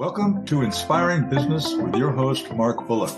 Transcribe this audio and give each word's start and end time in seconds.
Welcome 0.00 0.46
to 0.46 0.62
Inspiring 0.62 1.28
Business 1.28 1.74
with 1.74 1.94
your 1.94 2.10
host, 2.10 2.50
Mark 2.52 2.86
Bullock, 2.86 3.10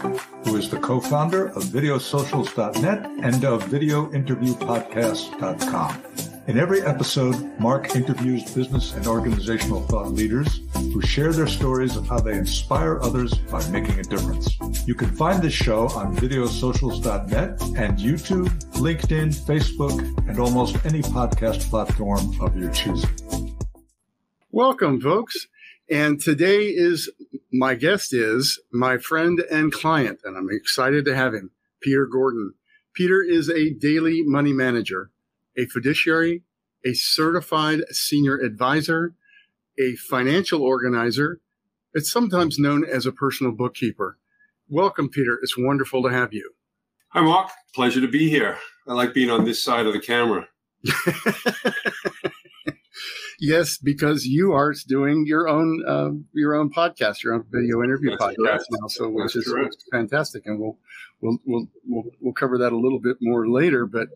who 0.45 0.57
is 0.57 0.69
the 0.69 0.81
co 0.81 0.99
founder 0.99 1.47
of 1.51 1.63
VideoSocials.net 1.63 3.07
and 3.23 3.45
of 3.45 3.63
VideoInterviewPodcast.com. 3.67 6.03
In 6.49 6.59
every 6.59 6.83
episode, 6.83 7.57
Mark 7.61 7.95
interviews 7.95 8.53
business 8.53 8.95
and 8.95 9.07
organizational 9.07 9.83
thought 9.83 10.11
leaders 10.11 10.63
who 10.75 11.01
share 11.01 11.33
their 11.33 11.47
stories 11.47 11.95
of 11.95 12.09
how 12.09 12.19
they 12.19 12.37
inspire 12.37 13.01
others 13.01 13.33
by 13.33 13.65
making 13.69 14.01
a 14.01 14.03
difference. 14.03 14.59
You 14.85 14.97
can 14.97 15.15
find 15.15 15.41
this 15.41 15.55
show 15.55 15.87
on 15.91 16.17
videosocials.net 16.17 17.63
and 17.79 17.97
YouTube, 17.97 18.49
LinkedIn, 18.73 19.37
Facebook, 19.47 20.01
and 20.29 20.41
almost 20.41 20.85
any 20.85 21.03
podcast 21.03 21.71
platform 21.71 22.41
of 22.41 22.57
your 22.57 22.73
choosing. 22.73 23.09
Welcome, 24.51 25.01
folks. 25.01 25.47
And 25.91 26.21
today 26.21 26.67
is 26.67 27.11
my 27.53 27.75
guest 27.75 28.15
is 28.15 28.61
my 28.73 28.99
friend 28.99 29.41
and 29.51 29.73
client, 29.73 30.21
and 30.25 30.37
I'm 30.37 30.49
excited 30.51 31.05
to 31.05 31.15
have 31.15 31.35
him, 31.35 31.51
Peter 31.81 32.07
Gordon. 32.07 32.55
Peter 32.95 33.23
is 33.23 33.51
a 33.51 33.71
daily 33.71 34.23
money 34.23 34.53
manager, 34.53 35.11
a 35.57 35.67
fiduciary, 35.67 36.43
a 36.85 36.95
certified 36.95 37.81
senior 37.91 38.39
advisor, 38.39 39.15
a 39.79 39.97
financial 39.97 40.63
organizer. 40.63 41.41
It's 41.95 42.11
sometimes 42.11 42.59
known 42.59 42.85
as 42.85 43.07
a 43.07 43.13
personal 43.13 43.53
bookkeeper. 43.53 44.19
Welcome, 44.69 45.11
Peter. 45.11 45.39
It's 45.43 45.59
wonderful 45.59 46.03
to 46.05 46.09
have 46.09 46.33
you. 46.33 46.53
Hi, 47.09 47.21
Mark. 47.21 47.51
Pleasure 47.75 48.01
to 48.01 48.09
be 48.09 48.31
here. 48.31 48.57
I 48.89 48.95
like 48.95 49.13
being 49.13 49.31
on 49.31 49.45
this 49.45 49.63
side 49.63 49.87
of 49.87 49.93
the 49.93 50.01
camera. 50.01 50.49
Yes, 53.45 53.77
because 53.77 54.25
you 54.25 54.53
are 54.53 54.73
doing 54.87 55.25
your 55.27 55.49
own 55.49 55.83
uh, 55.85 56.11
your 56.33 56.55
own 56.55 56.71
podcast, 56.71 57.25
your 57.25 57.35
own 57.35 57.45
video 57.51 57.83
interview 57.83 58.11
That's 58.11 58.23
podcast 58.23 58.37
correct. 58.37 58.67
now, 58.71 58.87
so 58.87 59.09
which 59.09 59.35
That's 59.35 59.49
is 59.49 59.53
correct. 59.53 59.85
fantastic, 59.91 60.47
and 60.47 60.61
we'll, 60.61 60.79
we'll 61.21 61.39
we'll 61.45 61.67
we'll 61.85 62.05
we'll 62.21 62.35
cover 62.35 62.57
that 62.59 62.73
a 62.73 62.79
little 62.79 63.01
bit 63.01 63.17
more 63.21 63.49
later. 63.49 63.85
But 63.85 64.11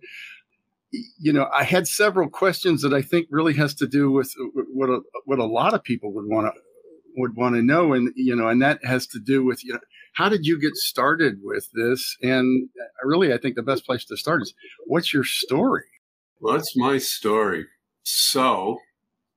you 0.93 1.33
know, 1.33 1.51
I 1.53 1.65
had 1.65 1.89
several 1.89 2.29
questions 2.29 2.83
that 2.83 2.95
I 2.95 3.03
think 3.03 3.27
really 3.29 3.55
has 3.55 3.75
to 3.75 3.89
do 3.89 4.13
with 4.13 4.33
what 4.73 4.91
a, 4.91 5.01
what 5.25 5.41
a 5.41 5.45
lot 5.45 5.75
of 5.75 5.83
people 5.83 6.13
would 6.13 6.27
want 6.27 6.55
to 6.55 6.61
would 7.17 7.35
want 7.35 7.57
to 7.57 7.63
know, 7.63 7.95
and 7.95 8.13
you 8.15 8.37
know, 8.37 8.47
and 8.47 8.63
that 8.63 8.85
has 8.85 9.09
to 9.09 9.19
do 9.19 9.45
with 9.45 9.65
you 9.65 9.73
know 9.73 9.81
how 10.13 10.29
did 10.29 10.47
you 10.47 10.57
get 10.61 10.77
started 10.77 11.41
with 11.43 11.69
this? 11.75 12.17
And 12.23 12.69
really, 13.03 13.33
I 13.33 13.39
think 13.39 13.57
the 13.57 13.63
best 13.65 13.85
place 13.85 14.05
to 14.05 14.17
start 14.17 14.43
is 14.43 14.55
what's 14.87 15.13
your 15.13 15.25
story? 15.25 15.87
Well, 16.39 16.55
that's 16.55 16.77
my 16.77 16.99
story. 16.99 17.67
So 18.05 18.79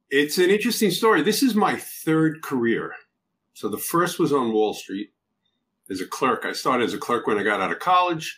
it's 0.09 0.37
an 0.37 0.49
interesting 0.49 0.91
story. 0.91 1.21
This 1.21 1.43
is 1.43 1.55
my 1.55 1.75
third 1.75 2.41
career. 2.41 2.93
So 3.53 3.69
the 3.69 3.77
first 3.77 4.19
was 4.19 4.33
on 4.33 4.53
Wall 4.53 4.73
Street 4.73 5.11
as 5.89 6.01
a 6.01 6.07
clerk. 6.07 6.45
I 6.45 6.53
started 6.53 6.85
as 6.85 6.93
a 6.93 6.97
clerk 6.97 7.27
when 7.27 7.37
I 7.37 7.43
got 7.43 7.61
out 7.61 7.71
of 7.71 7.79
college. 7.79 8.37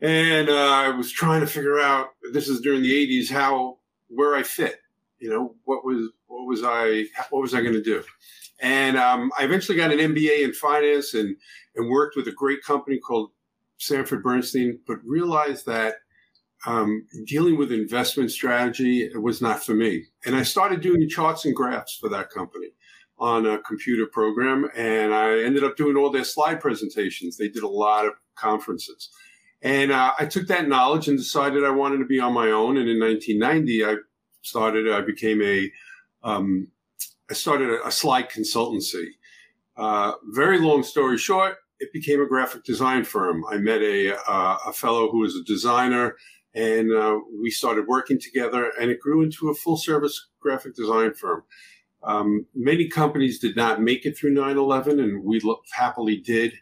And 0.00 0.48
uh, 0.48 0.52
I 0.52 0.90
was 0.90 1.10
trying 1.10 1.40
to 1.40 1.46
figure 1.46 1.80
out, 1.80 2.08
this 2.32 2.48
is 2.48 2.60
during 2.60 2.82
the 2.82 2.92
80s, 2.92 3.30
how, 3.30 3.78
where 4.08 4.34
I 4.34 4.42
fit. 4.42 4.80
You 5.18 5.30
know, 5.30 5.54
what 5.64 5.84
was, 5.84 6.10
what 6.26 6.46
was 6.46 6.62
I, 6.62 7.06
what 7.30 7.40
was 7.40 7.54
I 7.54 7.62
going 7.62 7.74
to 7.74 7.82
do? 7.82 8.02
And 8.60 8.96
um, 8.96 9.32
I 9.38 9.44
eventually 9.44 9.78
got 9.78 9.92
an 9.92 9.98
MBA 9.98 10.44
in 10.44 10.52
finance 10.52 11.14
and, 11.14 11.36
and 11.74 11.88
worked 11.88 12.16
with 12.16 12.28
a 12.28 12.32
great 12.32 12.62
company 12.62 12.98
called 12.98 13.30
Sanford 13.78 14.22
Bernstein, 14.22 14.80
but 14.86 14.98
realized 15.04 15.66
that 15.66 15.96
um, 16.66 17.06
dealing 17.26 17.56
with 17.56 17.72
investment 17.72 18.30
strategy 18.30 19.10
was 19.14 19.42
not 19.42 19.64
for 19.64 19.74
me. 19.74 20.04
And 20.24 20.34
I 20.34 20.42
started 20.42 20.80
doing 20.80 21.08
charts 21.08 21.44
and 21.44 21.54
graphs 21.54 21.96
for 21.96 22.08
that 22.08 22.30
company 22.30 22.68
on 23.18 23.46
a 23.46 23.58
computer 23.58 24.06
program. 24.06 24.68
And 24.74 25.14
I 25.14 25.42
ended 25.42 25.64
up 25.64 25.76
doing 25.76 25.96
all 25.96 26.10
their 26.10 26.24
slide 26.24 26.60
presentations. 26.60 27.36
They 27.36 27.48
did 27.48 27.62
a 27.62 27.68
lot 27.68 28.06
of 28.06 28.12
conferences. 28.34 29.10
And 29.62 29.92
uh, 29.92 30.12
I 30.18 30.26
took 30.26 30.46
that 30.48 30.68
knowledge 30.68 31.08
and 31.08 31.16
decided 31.16 31.64
I 31.64 31.70
wanted 31.70 31.98
to 31.98 32.04
be 32.04 32.20
on 32.20 32.34
my 32.34 32.50
own. 32.50 32.76
And 32.76 32.88
in 32.88 33.00
1990, 33.00 33.84
I 33.84 33.96
started, 34.42 34.90
I 34.90 35.00
became 35.00 35.42
a, 35.42 35.70
um, 36.22 36.68
I 37.30 37.34
started 37.34 37.70
a, 37.70 37.86
a 37.86 37.90
slide 37.90 38.30
consultancy. 38.30 39.06
Uh, 39.76 40.12
very 40.32 40.60
long 40.60 40.82
story 40.82 41.18
short, 41.18 41.56
it 41.80 41.92
became 41.92 42.20
a 42.20 42.28
graphic 42.28 42.64
design 42.64 43.04
firm. 43.04 43.44
I 43.50 43.56
met 43.56 43.80
a, 43.80 44.16
uh, 44.30 44.58
a 44.66 44.72
fellow 44.72 45.10
who 45.10 45.20
was 45.20 45.34
a 45.34 45.42
designer 45.44 46.16
and 46.54 46.92
uh, 46.92 47.18
we 47.42 47.50
started 47.50 47.86
working 47.86 48.20
together 48.20 48.70
and 48.80 48.90
it 48.90 49.00
grew 49.00 49.22
into 49.22 49.48
a 49.48 49.54
full 49.54 49.76
service 49.76 50.28
graphic 50.40 50.74
design 50.74 51.14
firm. 51.14 51.42
Um, 52.02 52.46
many 52.54 52.88
companies 52.88 53.38
did 53.38 53.56
not 53.56 53.80
make 53.80 54.04
it 54.04 54.16
through 54.16 54.34
9-11 54.34 55.02
and 55.02 55.24
we 55.24 55.40
lo- 55.40 55.62
happily 55.72 56.16
did. 56.16 56.52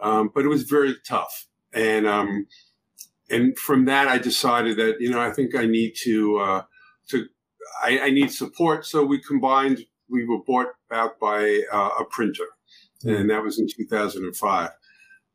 Um, 0.00 0.30
but 0.34 0.44
it 0.44 0.48
was 0.48 0.64
very 0.64 0.94
tough. 1.06 1.46
And 1.72 2.06
um, 2.06 2.46
and 3.28 3.58
from 3.58 3.86
that 3.86 4.08
i 4.08 4.18
decided 4.18 4.76
that 4.76 5.00
you 5.00 5.10
know 5.10 5.20
i 5.20 5.30
think 5.30 5.54
i 5.54 5.66
need 5.66 5.94
to 5.96 6.38
uh, 6.38 6.62
to 7.08 7.26
I, 7.82 7.98
I 7.98 8.10
need 8.10 8.30
support. 8.30 8.86
So 8.86 9.04
we 9.04 9.20
combined 9.20 9.84
we 10.08 10.24
were 10.24 10.42
bought 10.46 10.68
out 10.92 11.18
by 11.18 11.62
uh, 11.72 11.90
a 12.00 12.04
printer 12.04 12.46
and 13.04 13.28
that 13.30 13.42
was 13.42 13.58
in 13.58 13.68
2005 13.68 14.70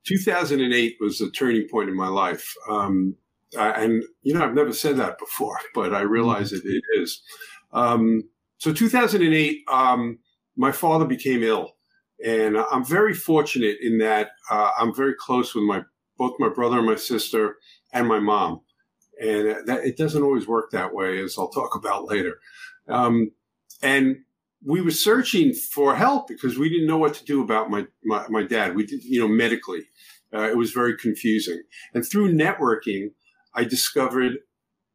2008 0.06 0.98
was 1.00 1.22
a 1.22 1.30
turning 1.30 1.68
point 1.70 1.90
in 1.90 1.96
my 1.96 2.08
life. 2.08 2.56
Um, 2.68 3.16
uh, 3.58 3.74
and 3.76 4.04
you 4.24 4.34
know, 4.34 4.44
I've 4.44 4.54
never 4.54 4.74
said 4.74 4.98
that 4.98 5.18
before, 5.18 5.58
but 5.74 5.94
I 5.94 6.02
realize 6.02 6.54
it, 6.54 6.64
it 6.66 6.84
is. 7.00 7.22
Um, 7.74 8.24
so 8.58 8.72
2008, 8.74 9.64
um, 9.72 10.20
my 10.56 10.72
father 10.72 11.06
became 11.06 11.44
ill, 11.44 11.72
and 12.24 12.58
I'm 12.58 12.86
very 12.86 13.14
fortunate 13.14 13.78
in 13.82 13.98
that 14.00 14.32
uh, 14.50 14.72
I'm 14.78 14.94
very 14.94 15.16
close 15.16 15.56
with 15.56 15.64
my 15.64 15.84
both 16.18 16.36
my 16.40 16.50
brother 16.50 16.78
and 16.78 16.86
my 16.86 16.96
sister 16.96 17.58
and 17.94 18.08
my 18.08 18.20
mom, 18.20 18.62
and 19.20 19.68
that 19.68 19.84
it 19.84 19.98
doesn't 19.98 20.22
always 20.22 20.48
work 20.48 20.72
that 20.72 20.94
way, 20.94 21.20
as 21.20 21.36
I'll 21.38 21.50
talk 21.50 21.76
about 21.76 22.06
later. 22.06 22.38
Um, 22.88 23.32
and 23.82 24.18
we 24.64 24.82
were 24.82 24.92
searching 24.92 25.54
for 25.54 25.96
help 25.96 26.28
because 26.28 26.58
we 26.58 26.70
didn't 26.70 26.88
know 26.88 26.98
what 26.98 27.16
to 27.16 27.26
do 27.26 27.42
about 27.42 27.72
my 27.72 27.88
my, 28.04 28.26
my 28.30 28.44
dad. 28.44 28.76
We 28.76 28.86
did, 28.86 29.04
you 29.04 29.20
know, 29.20 29.28
medically, 29.28 29.88
uh, 30.34 30.44
it 30.50 30.58
was 30.58 30.72
very 30.72 30.96
confusing, 30.98 31.62
and 31.94 32.06
through 32.06 32.34
networking. 32.34 33.12
I 33.54 33.64
discovered 33.64 34.38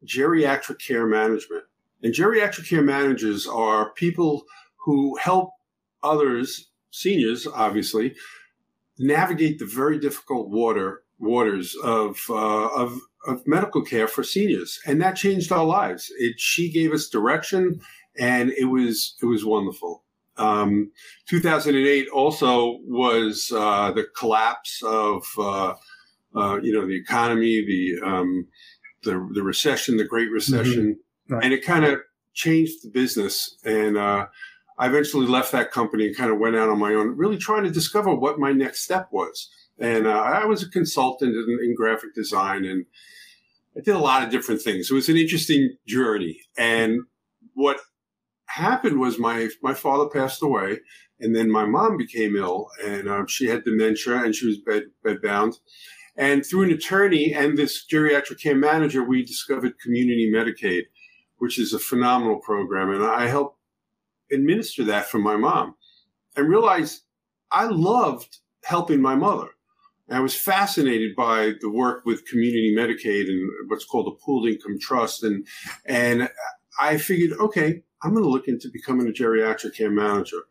geriatric 0.04 0.78
care 0.78 1.06
management. 1.06 1.64
And 2.02 2.14
geriatric 2.14 2.68
care 2.68 2.82
managers 2.82 3.46
are 3.46 3.92
people 3.92 4.44
who 4.76 5.16
help 5.16 5.50
others, 6.02 6.70
seniors, 6.90 7.46
obviously, 7.46 8.14
navigate 8.98 9.58
the 9.58 9.66
very 9.66 9.98
difficult 9.98 10.48
water 10.48 11.02
waters 11.18 11.74
of, 11.82 12.20
uh, 12.28 12.68
of 12.68 13.00
of 13.26 13.46
medical 13.46 13.82
care 13.82 14.06
for 14.06 14.22
seniors, 14.22 14.80
and 14.86 15.00
that 15.02 15.16
changed 15.16 15.52
our 15.52 15.64
lives. 15.64 16.12
It 16.18 16.38
she 16.38 16.70
gave 16.70 16.92
us 16.92 17.08
direction, 17.08 17.80
and 18.18 18.50
it 18.52 18.66
was 18.66 19.16
it 19.20 19.26
was 19.26 19.44
wonderful. 19.44 20.04
Um, 20.38 20.92
2008 21.28 22.08
also 22.10 22.78
was 22.84 23.50
uh, 23.54 23.90
the 23.92 24.04
collapse 24.16 24.82
of 24.84 25.26
uh, 25.38 25.74
uh, 26.36 26.58
you 26.62 26.72
know, 26.72 26.86
the 26.86 26.96
economy, 26.96 27.64
the 27.66 28.06
um, 28.06 28.46
the 29.02 29.28
the 29.34 29.42
recession, 29.42 29.96
the 29.96 30.04
Great 30.04 30.30
Recession, 30.30 30.96
Mm-hmm. 31.28 31.34
Right. 31.34 31.44
and 31.44 31.52
it 31.52 31.64
kind 31.64 31.84
of 31.84 32.00
changed 32.34 32.84
the 32.84 32.90
business. 32.90 33.56
And 33.64 33.96
uh, 33.96 34.26
I 34.78 34.86
eventually 34.86 35.26
left 35.26 35.50
that 35.52 35.72
company 35.72 36.06
and 36.06 36.16
kind 36.16 36.30
of 36.30 36.38
went 36.38 36.54
out 36.54 36.68
on 36.68 36.78
my 36.78 36.94
own, 36.94 37.16
really 37.16 37.36
trying 37.38 37.64
to 37.64 37.70
discover 37.70 38.14
what 38.14 38.38
my 38.38 38.52
next 38.52 38.82
step 38.82 39.08
was. 39.10 39.50
And 39.78 40.06
uh, 40.06 40.10
I 40.10 40.44
was 40.44 40.62
a 40.62 40.70
consultant 40.70 41.34
in, 41.34 41.58
in 41.64 41.74
graphic 41.74 42.14
design, 42.14 42.64
and 42.64 42.86
I 43.76 43.80
did 43.80 43.94
a 43.94 43.98
lot 43.98 44.22
of 44.22 44.30
different 44.30 44.62
things. 44.62 44.90
It 44.90 44.94
was 44.94 45.08
an 45.08 45.16
interesting 45.16 45.76
journey. 45.86 46.40
And 46.56 47.00
what 47.54 47.78
happened 48.46 48.98
was 49.00 49.18
my 49.18 49.48
my 49.62 49.74
father 49.74 50.08
passed 50.08 50.42
away, 50.42 50.78
and 51.20 51.34
then 51.34 51.50
my 51.50 51.64
mom 51.64 51.96
became 51.96 52.36
ill, 52.36 52.68
and 52.84 53.08
um, 53.08 53.26
she 53.26 53.46
had 53.48 53.64
dementia, 53.64 54.22
and 54.24 54.34
she 54.34 54.46
was 54.46 54.58
bed 54.58 54.84
bedbound. 55.04 55.56
And 56.16 56.44
through 56.44 56.64
an 56.64 56.72
attorney 56.72 57.34
and 57.34 57.58
this 57.58 57.84
geriatric 57.84 58.40
care 58.42 58.56
manager, 58.56 59.04
we 59.04 59.22
discovered 59.22 59.78
Community 59.78 60.30
Medicaid, 60.32 60.84
which 61.38 61.58
is 61.58 61.72
a 61.72 61.78
phenomenal 61.78 62.38
program. 62.38 62.90
And 62.90 63.04
I 63.04 63.26
helped 63.26 63.58
administer 64.32 64.84
that 64.84 65.06
for 65.06 65.18
my 65.18 65.36
mom 65.36 65.74
and 66.34 66.48
realized 66.48 67.02
I 67.52 67.66
loved 67.66 68.38
helping 68.64 69.00
my 69.00 69.14
mother. 69.14 69.48
And 70.08 70.16
I 70.16 70.20
was 70.20 70.34
fascinated 70.34 71.14
by 71.16 71.52
the 71.60 71.70
work 71.70 72.04
with 72.06 72.26
Community 72.26 72.74
Medicaid 72.76 73.28
and 73.28 73.50
what's 73.68 73.84
called 73.84 74.08
a 74.08 74.24
pooled 74.24 74.48
income 74.48 74.78
trust. 74.80 75.22
And, 75.22 75.46
and 75.84 76.30
I 76.80 76.96
figured, 76.96 77.38
okay, 77.38 77.82
I'm 78.02 78.12
going 78.12 78.24
to 78.24 78.30
look 78.30 78.48
into 78.48 78.68
becoming 78.72 79.08
a 79.08 79.12
geriatric 79.12 79.76
care 79.76 79.90
manager. 79.90 80.42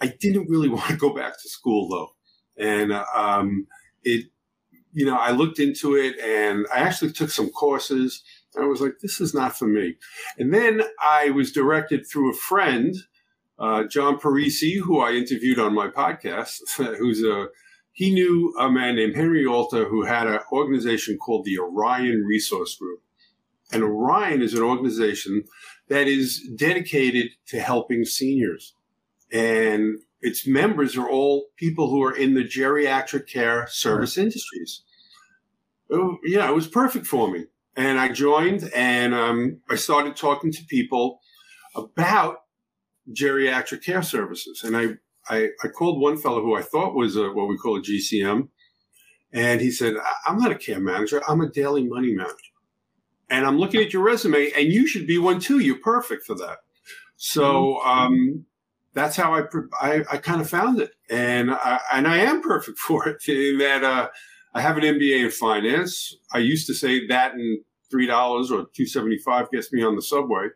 I 0.00 0.14
didn't 0.20 0.48
really 0.48 0.68
want 0.70 0.88
to 0.90 0.96
go 0.96 1.14
back 1.14 1.40
to 1.42 1.48
school 1.48 1.88
though. 1.88 2.14
And, 2.56 2.92
um, 2.92 3.66
it, 4.04 4.26
you 4.94 5.04
know, 5.04 5.16
I 5.16 5.32
looked 5.32 5.58
into 5.58 5.96
it 5.96 6.18
and 6.20 6.66
I 6.74 6.78
actually 6.78 7.12
took 7.12 7.30
some 7.30 7.50
courses. 7.50 8.22
I 8.58 8.64
was 8.64 8.80
like, 8.80 9.00
this 9.02 9.20
is 9.20 9.34
not 9.34 9.58
for 9.58 9.66
me. 9.66 9.96
And 10.38 10.54
then 10.54 10.82
I 11.04 11.30
was 11.30 11.52
directed 11.52 12.06
through 12.06 12.30
a 12.30 12.36
friend 12.36 12.94
uh, 13.58 13.84
John 13.84 14.18
Parisi, 14.18 14.78
who 14.78 15.00
I 15.00 15.12
interviewed 15.12 15.58
on 15.58 15.74
my 15.74 15.88
podcast, 15.88 16.58
who's 16.98 17.22
a 17.22 17.48
he 17.92 18.12
knew 18.12 18.52
a 18.58 18.68
man 18.68 18.96
named 18.96 19.14
Henry 19.14 19.46
Alter 19.46 19.88
who 19.88 20.04
had 20.04 20.26
an 20.26 20.40
organization 20.50 21.16
called 21.16 21.44
the 21.44 21.60
Orion 21.60 22.24
Resource 22.24 22.76
Group. 22.76 23.00
And 23.72 23.84
Orion 23.84 24.42
is 24.42 24.52
an 24.52 24.62
organization 24.62 25.44
that 25.88 26.08
is 26.08 26.42
dedicated 26.56 27.30
to 27.46 27.60
helping 27.60 28.04
seniors. 28.04 28.74
And 29.32 30.00
its 30.24 30.46
members 30.46 30.96
are 30.96 31.08
all 31.08 31.48
people 31.56 31.90
who 31.90 32.02
are 32.02 32.16
in 32.16 32.32
the 32.32 32.42
geriatric 32.42 33.28
care 33.28 33.66
service 33.68 34.16
industries. 34.16 34.82
Yeah, 35.90 36.48
it 36.48 36.54
was 36.54 36.66
perfect 36.66 37.06
for 37.06 37.30
me. 37.30 37.44
And 37.76 38.00
I 38.00 38.08
joined 38.08 38.70
and 38.74 39.14
um, 39.14 39.60
I 39.68 39.74
started 39.74 40.16
talking 40.16 40.50
to 40.50 40.64
people 40.64 41.20
about 41.76 42.36
geriatric 43.12 43.84
care 43.84 44.02
services. 44.02 44.62
And 44.64 44.74
I, 44.76 44.86
I, 45.28 45.50
I 45.62 45.68
called 45.68 46.00
one 46.00 46.16
fellow 46.16 46.40
who 46.40 46.56
I 46.56 46.62
thought 46.62 46.94
was 46.94 47.16
a, 47.16 47.30
what 47.30 47.48
we 47.48 47.58
call 47.58 47.76
a 47.76 47.82
GCM. 47.82 48.48
And 49.30 49.60
he 49.60 49.70
said, 49.70 49.94
I'm 50.26 50.38
not 50.38 50.52
a 50.52 50.56
care 50.56 50.80
manager. 50.80 51.20
I'm 51.28 51.42
a 51.42 51.50
daily 51.50 51.86
money 51.86 52.14
manager. 52.14 52.34
And 53.28 53.44
I'm 53.44 53.58
looking 53.58 53.82
at 53.82 53.92
your 53.92 54.02
resume 54.02 54.52
and 54.56 54.72
you 54.72 54.86
should 54.86 55.06
be 55.06 55.18
one 55.18 55.38
too. 55.38 55.58
You're 55.58 55.80
perfect 55.80 56.24
for 56.24 56.34
that. 56.36 56.58
So, 57.16 57.78
mm-hmm. 57.84 57.90
um, 57.90 58.46
that's 58.94 59.16
how 59.16 59.34
I, 59.34 59.42
I, 59.80 60.04
I 60.12 60.16
kind 60.18 60.40
of 60.40 60.48
found 60.48 60.80
it. 60.80 60.92
And 61.10 61.50
I, 61.50 61.80
and 61.92 62.06
I 62.06 62.18
am 62.18 62.42
perfect 62.42 62.78
for 62.88 63.08
it 63.08 63.28
in 63.28 63.58
that, 63.58 63.84
uh, 63.84 64.08
I 64.56 64.60
have 64.60 64.76
an 64.76 64.84
MBA 64.84 65.24
in 65.24 65.30
finance. 65.30 66.14
I 66.32 66.38
used 66.38 66.68
to 66.68 66.74
say 66.74 67.06
that 67.08 67.34
and 67.34 67.58
$3 67.92 68.08
or 68.08 68.46
275 68.46 69.50
gets 69.50 69.72
me 69.72 69.82
on 69.82 69.96
the 69.96 70.02
subway 70.02 70.48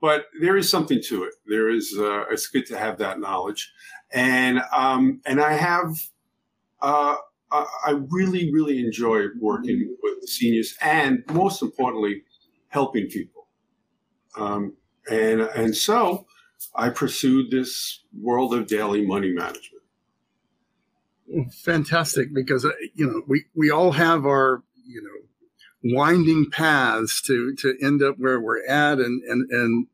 but 0.00 0.26
there 0.40 0.56
is 0.56 0.68
something 0.68 1.00
to 1.08 1.24
it. 1.24 1.34
There 1.46 1.68
is, 1.68 1.94
uh, 1.98 2.24
it's 2.30 2.46
good 2.46 2.66
to 2.66 2.78
have 2.78 2.98
that 2.98 3.20
knowledge. 3.20 3.70
And, 4.12 4.60
um, 4.72 5.20
and 5.26 5.40
I 5.40 5.52
have, 5.52 5.94
uh, 6.80 7.16
I 7.52 7.98
really, 8.10 8.52
really 8.52 8.78
enjoy 8.84 9.24
working 9.40 9.96
with 10.02 10.28
seniors 10.28 10.76
and 10.80 11.24
most 11.32 11.62
importantly, 11.62 12.22
helping 12.68 13.08
people. 13.08 13.48
Um, 14.36 14.76
and, 15.10 15.40
and 15.40 15.76
so 15.76 16.26
I 16.74 16.90
pursued 16.90 17.50
this 17.50 18.04
world 18.18 18.54
of 18.54 18.66
daily 18.66 19.06
money 19.06 19.32
management. 19.32 19.82
Fantastic. 21.52 22.34
Because, 22.34 22.64
uh, 22.64 22.72
you 22.94 23.06
know, 23.06 23.22
we, 23.26 23.44
we 23.54 23.70
all 23.70 23.92
have 23.92 24.26
our, 24.26 24.62
you 24.86 25.02
know, 25.02 25.20
winding 25.82 26.50
paths 26.50 27.22
to 27.22 27.54
to 27.56 27.74
end 27.82 28.02
up 28.02 28.16
where 28.18 28.40
we're 28.40 28.64
at 28.66 28.98
and 28.98 29.22
and 29.24 29.50
and 29.50 29.86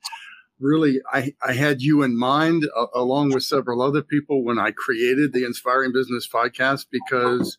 really 0.59 1.01
I, 1.13 1.35
I 1.47 1.53
had 1.53 1.83
you 1.83 2.03
in 2.03 2.19
mind 2.19 2.65
uh, 2.77 2.87
along 2.95 3.33
with 3.33 3.45
several 3.45 3.83
other 3.83 4.03
people 4.03 4.43
when 4.43 4.59
I 4.59 4.73
created 4.73 5.33
the 5.33 5.45
Inspiring 5.45 5.93
Business 5.93 6.27
podcast 6.29 6.87
because 6.91 7.57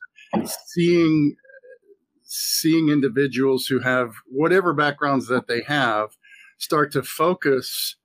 seeing 0.66 1.36
seeing 2.24 2.90
individuals 2.90 3.68
who 3.68 3.80
have 3.80 4.16
whatever 4.30 4.74
backgrounds 4.74 5.28
that 5.28 5.48
they 5.48 5.62
have 5.62 6.18
start 6.58 6.92
to 6.92 7.04
focus 7.04 7.96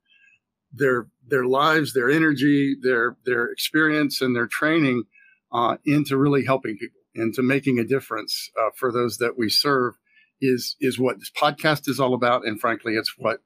their 0.72 1.06
their 1.28 1.44
lives, 1.44 1.92
their 1.92 2.10
energy, 2.10 2.76
their 2.80 3.16
their 3.24 3.46
experience, 3.46 4.20
and 4.20 4.34
their 4.34 4.46
training 4.46 5.04
uh, 5.52 5.76
into 5.84 6.16
really 6.16 6.44
helping 6.44 6.76
people, 6.76 7.00
into 7.14 7.42
making 7.42 7.78
a 7.78 7.84
difference 7.84 8.50
uh, 8.58 8.70
for 8.74 8.90
those 8.90 9.18
that 9.18 9.36
we 9.36 9.48
serve 9.48 9.94
is 10.40 10.76
is 10.80 10.98
what 10.98 11.18
this 11.18 11.30
podcast 11.30 11.88
is 11.88 12.00
all 12.00 12.14
about, 12.14 12.46
and 12.46 12.60
frankly, 12.60 12.94
it's 12.94 13.14
what 13.16 13.40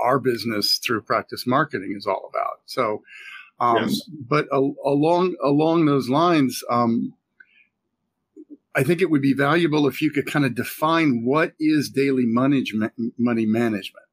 our 0.00 0.18
business 0.18 0.78
through 0.78 1.02
practice 1.02 1.46
marketing 1.46 1.94
is 1.96 2.06
all 2.06 2.30
about. 2.30 2.60
So, 2.66 3.02
um, 3.60 3.88
yes. 3.88 4.02
but 4.08 4.46
a, 4.52 4.58
along 4.84 5.36
along 5.42 5.86
those 5.86 6.08
lines, 6.08 6.62
um, 6.70 7.14
I 8.74 8.84
think 8.84 9.00
it 9.00 9.10
would 9.10 9.22
be 9.22 9.32
valuable 9.32 9.88
if 9.88 10.00
you 10.00 10.10
could 10.10 10.26
kind 10.26 10.44
of 10.44 10.54
define 10.54 11.24
what 11.24 11.54
is 11.58 11.88
daily 11.88 12.26
money 12.26 12.64
money 13.18 13.46
management, 13.46 14.04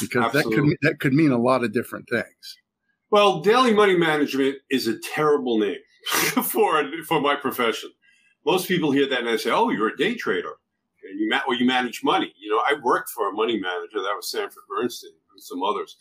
because 0.00 0.34
Absolutely. 0.34 0.56
that 0.56 0.62
could 0.62 0.76
that 0.82 1.00
could 1.00 1.12
mean 1.12 1.32
a 1.32 1.38
lot 1.38 1.64
of 1.64 1.72
different 1.72 2.08
things. 2.08 2.58
Well, 3.10 3.40
daily 3.40 3.74
money 3.74 3.96
management 3.96 4.56
is 4.70 4.86
a 4.86 4.98
terrible 4.98 5.58
name 5.58 5.78
for 6.44 6.82
for 7.06 7.20
my 7.20 7.36
profession. 7.36 7.90
Most 8.46 8.68
people 8.68 8.90
hear 8.90 9.08
that 9.08 9.20
and 9.20 9.28
they 9.28 9.36
say, 9.36 9.50
"Oh, 9.50 9.70
you're 9.70 9.88
a 9.88 9.96
day 9.96 10.14
trader." 10.14 10.56
and 11.10 11.20
you 11.20 11.28
ma- 11.28 11.42
or 11.46 11.54
you 11.54 11.66
manage 11.66 12.02
money. 12.02 12.32
You 12.38 12.50
know, 12.50 12.58
I 12.58 12.74
worked 12.82 13.10
for 13.10 13.28
a 13.28 13.32
money 13.32 13.58
manager 13.58 14.02
that 14.02 14.14
was 14.14 14.30
Sanford 14.30 14.62
Bernstein 14.68 15.12
and 15.32 15.42
some 15.42 15.62
others. 15.62 15.96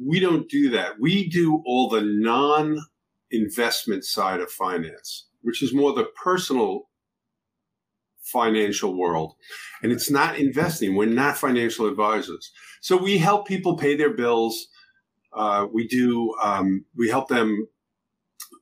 We 0.00 0.20
don't 0.20 0.48
do 0.48 0.70
that. 0.70 1.00
We 1.00 1.28
do 1.28 1.62
all 1.66 1.88
the 1.88 2.02
non-investment 2.02 4.04
side 4.04 4.40
of 4.40 4.50
finance, 4.50 5.26
which 5.42 5.62
is 5.62 5.74
more 5.74 5.92
the 5.92 6.08
personal 6.22 6.87
financial 8.32 8.96
world. 8.96 9.34
And 9.82 9.92
it's 9.92 10.10
not 10.10 10.38
investing. 10.38 10.94
We're 10.94 11.06
not 11.06 11.38
financial 11.38 11.86
advisors. 11.86 12.50
So 12.80 12.96
we 12.96 13.18
help 13.18 13.46
people 13.46 13.76
pay 13.76 13.96
their 13.96 14.14
bills. 14.14 14.68
Uh, 15.32 15.66
we 15.72 15.86
do, 15.86 16.34
um, 16.42 16.84
we 16.96 17.08
help 17.08 17.28
them, 17.28 17.68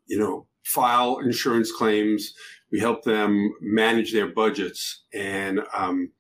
you 0.07 0.19
know, 0.19 0.47
file 0.65 1.19
insurance 1.19 1.71
claims 1.71 2.33
we 2.73 2.81
help 2.81 3.05
them 3.05 3.55
manage 3.61 4.13
their 4.13 4.27
budgets, 4.27 5.05
and 5.15 5.61
um, 5.75 6.13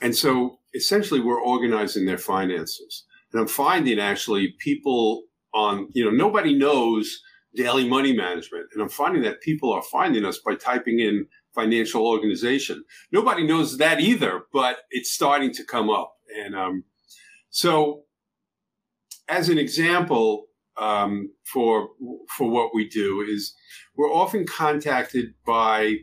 and 0.00 0.14
so 0.14 0.58
essentially 0.74 1.20
we're 1.20 1.42
organizing 1.42 2.06
their 2.06 2.18
finances. 2.18 3.04
And 3.32 3.40
I'm 3.40 3.48
finding 3.48 3.98
actually 3.98 4.54
people 4.58 5.24
on 5.52 5.88
you 5.92 6.04
know 6.04 6.10
nobody 6.10 6.56
knows 6.56 7.20
daily 7.54 7.88
money 7.88 8.12
management, 8.12 8.66
and 8.72 8.82
I'm 8.82 8.88
finding 8.88 9.22
that 9.22 9.40
people 9.40 9.72
are 9.72 9.82
finding 9.82 10.24
us 10.24 10.38
by 10.38 10.54
typing 10.54 11.00
in 11.00 11.26
financial 11.54 12.06
organization. 12.06 12.84
Nobody 13.12 13.46
knows 13.46 13.78
that 13.78 14.00
either, 14.00 14.42
but 14.52 14.78
it's 14.90 15.10
starting 15.10 15.52
to 15.54 15.64
come 15.64 15.90
up, 15.90 16.14
and 16.36 16.54
um, 16.54 16.84
so 17.50 18.04
as 19.28 19.48
an 19.48 19.58
example, 19.58 20.46
um, 20.76 21.30
for 21.44 21.88
for 22.36 22.48
what 22.48 22.74
we 22.74 22.88
do 22.88 23.20
is 23.20 23.54
we're 23.96 24.12
often 24.12 24.46
contacted 24.46 25.34
by 25.46 25.96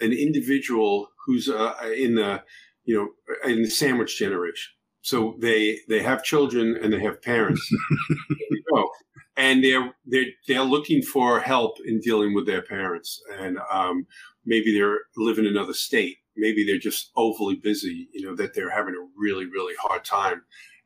an 0.00 0.12
individual 0.12 1.08
who's 1.24 1.48
uh, 1.48 1.74
in 1.96 2.16
the 2.16 2.42
you 2.84 2.96
know 2.96 3.50
in 3.50 3.62
the 3.62 3.70
sandwich 3.70 4.18
generation. 4.18 4.72
So 5.02 5.36
they 5.40 5.78
they 5.88 6.02
have 6.02 6.24
children 6.24 6.76
and 6.82 6.92
they 6.92 7.00
have 7.00 7.22
parents. 7.22 7.66
and 9.38 9.62
they're 9.62 9.94
they're 10.04 10.32
they're 10.46 10.62
looking 10.62 11.00
for 11.00 11.40
help 11.40 11.78
in 11.84 12.00
dealing 12.00 12.34
with 12.34 12.46
their 12.46 12.62
parents, 12.62 13.22
and 13.38 13.58
um, 13.70 14.06
maybe 14.48 14.72
they're 14.72 15.00
live 15.16 15.38
in 15.38 15.46
another 15.46 15.74
state. 15.74 16.16
Maybe 16.36 16.64
they're 16.64 16.78
just 16.78 17.10
overly 17.16 17.56
busy. 17.56 18.08
You 18.12 18.26
know 18.26 18.34
that 18.36 18.54
they're 18.54 18.70
having 18.70 18.94
a 18.94 19.06
really 19.16 19.46
really 19.46 19.74
hard 19.80 20.04
time, 20.04 20.42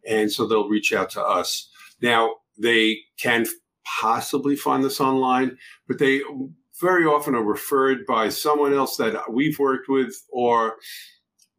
and 0.07 0.31
so 0.31 0.47
they'll 0.47 0.69
reach 0.69 0.93
out 0.93 1.11
to 1.11 1.23
us. 1.23 1.71
Now 2.03 2.35
they 2.59 2.99
can 3.19 3.47
possibly 4.01 4.57
find 4.57 4.85
this 4.85 5.01
online, 5.01 5.57
but 5.89 5.99
they 5.99 6.21
very 6.81 7.05
often 7.05 7.35
are 7.35 7.45
referred 7.45 8.05
by 8.07 8.29
someone 8.29 8.75
else 8.75 8.97
that 8.97 9.33
we've 9.33 9.59
worked 9.59 9.89
with, 9.89 10.15
or 10.33 10.75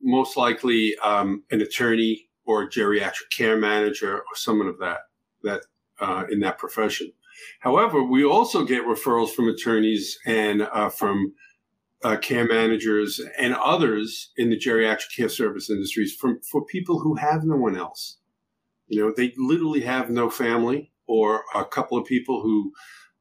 most 0.01 0.35
likely 0.35 0.95
um, 1.01 1.43
an 1.49 1.61
attorney 1.61 2.27
or 2.45 2.63
a 2.63 2.69
geriatric 2.69 3.29
care 3.35 3.57
manager 3.57 4.17
or 4.17 4.35
someone 4.35 4.67
of 4.67 4.77
that 4.79 4.99
that 5.43 5.61
uh, 5.99 6.25
in 6.29 6.41
that 6.41 6.57
profession. 6.57 7.11
However, 7.59 8.03
we 8.03 8.23
also 8.23 8.65
get 8.65 8.85
referrals 8.85 9.29
from 9.29 9.47
attorneys 9.47 10.17
and 10.25 10.63
uh, 10.63 10.89
from 10.89 11.33
uh, 12.03 12.17
care 12.17 12.45
managers 12.45 13.21
and 13.37 13.55
others 13.55 14.31
in 14.35 14.49
the 14.49 14.59
geriatric 14.59 15.15
care 15.15 15.29
service 15.29 15.69
industries 15.69 16.13
from 16.13 16.39
for 16.51 16.65
people 16.65 16.99
who 16.99 17.15
have 17.15 17.43
no 17.43 17.55
one 17.55 17.77
else. 17.77 18.17
You 18.87 19.01
know, 19.01 19.13
they 19.15 19.33
literally 19.37 19.81
have 19.81 20.09
no 20.09 20.29
family 20.29 20.91
or 21.07 21.43
a 21.55 21.65
couple 21.65 21.97
of 21.97 22.05
people 22.05 22.41
who 22.41 22.73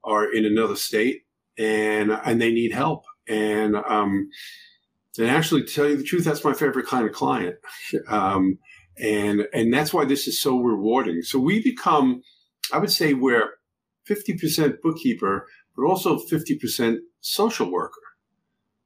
are 0.04 0.30
in 0.30 0.44
another 0.44 0.76
state 0.76 1.22
and 1.58 2.12
and 2.24 2.40
they 2.40 2.52
need 2.52 2.72
help. 2.72 3.04
And 3.28 3.76
um, 3.76 4.28
and 5.18 5.30
actually, 5.30 5.64
to 5.64 5.72
tell 5.72 5.88
you 5.88 5.96
the 5.96 6.02
truth, 6.02 6.24
that's 6.24 6.44
my 6.44 6.54
favorite 6.54 6.86
kind 6.86 7.06
of 7.06 7.12
client. 7.12 7.56
Um, 8.08 8.58
and 8.98 9.46
and 9.52 9.72
that's 9.72 9.94
why 9.94 10.04
this 10.04 10.26
is 10.26 10.40
so 10.40 10.58
rewarding. 10.58 11.22
So 11.22 11.38
we 11.38 11.62
become, 11.62 12.22
I 12.72 12.78
would 12.78 12.90
say, 12.90 13.14
we're 13.14 13.50
fifty 14.04 14.36
percent 14.36 14.82
bookkeeper, 14.82 15.46
but 15.76 15.84
also 15.84 16.18
fifty 16.18 16.58
percent 16.58 17.00
social 17.20 17.70
worker 17.70 18.00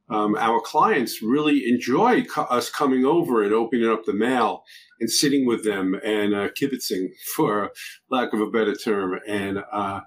um, 0.08 0.36
our 0.36 0.60
clients 0.60 1.22
really 1.22 1.68
enjoy 1.68 2.24
co- 2.24 2.42
us 2.42 2.70
coming 2.70 3.04
over 3.04 3.42
and 3.42 3.52
opening 3.52 3.90
up 3.90 4.04
the 4.04 4.14
mail 4.14 4.64
and 5.00 5.10
sitting 5.10 5.46
with 5.46 5.64
them 5.64 5.94
and 6.04 6.34
uh, 6.34 6.48
kibitzing, 6.50 7.08
for 7.36 7.72
lack 8.10 8.32
of 8.32 8.40
a 8.40 8.50
better 8.50 8.74
term, 8.74 9.18
and 9.26 9.58
uh, 9.72 10.00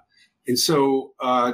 and 0.46 0.58
so 0.58 1.12
uh, 1.20 1.52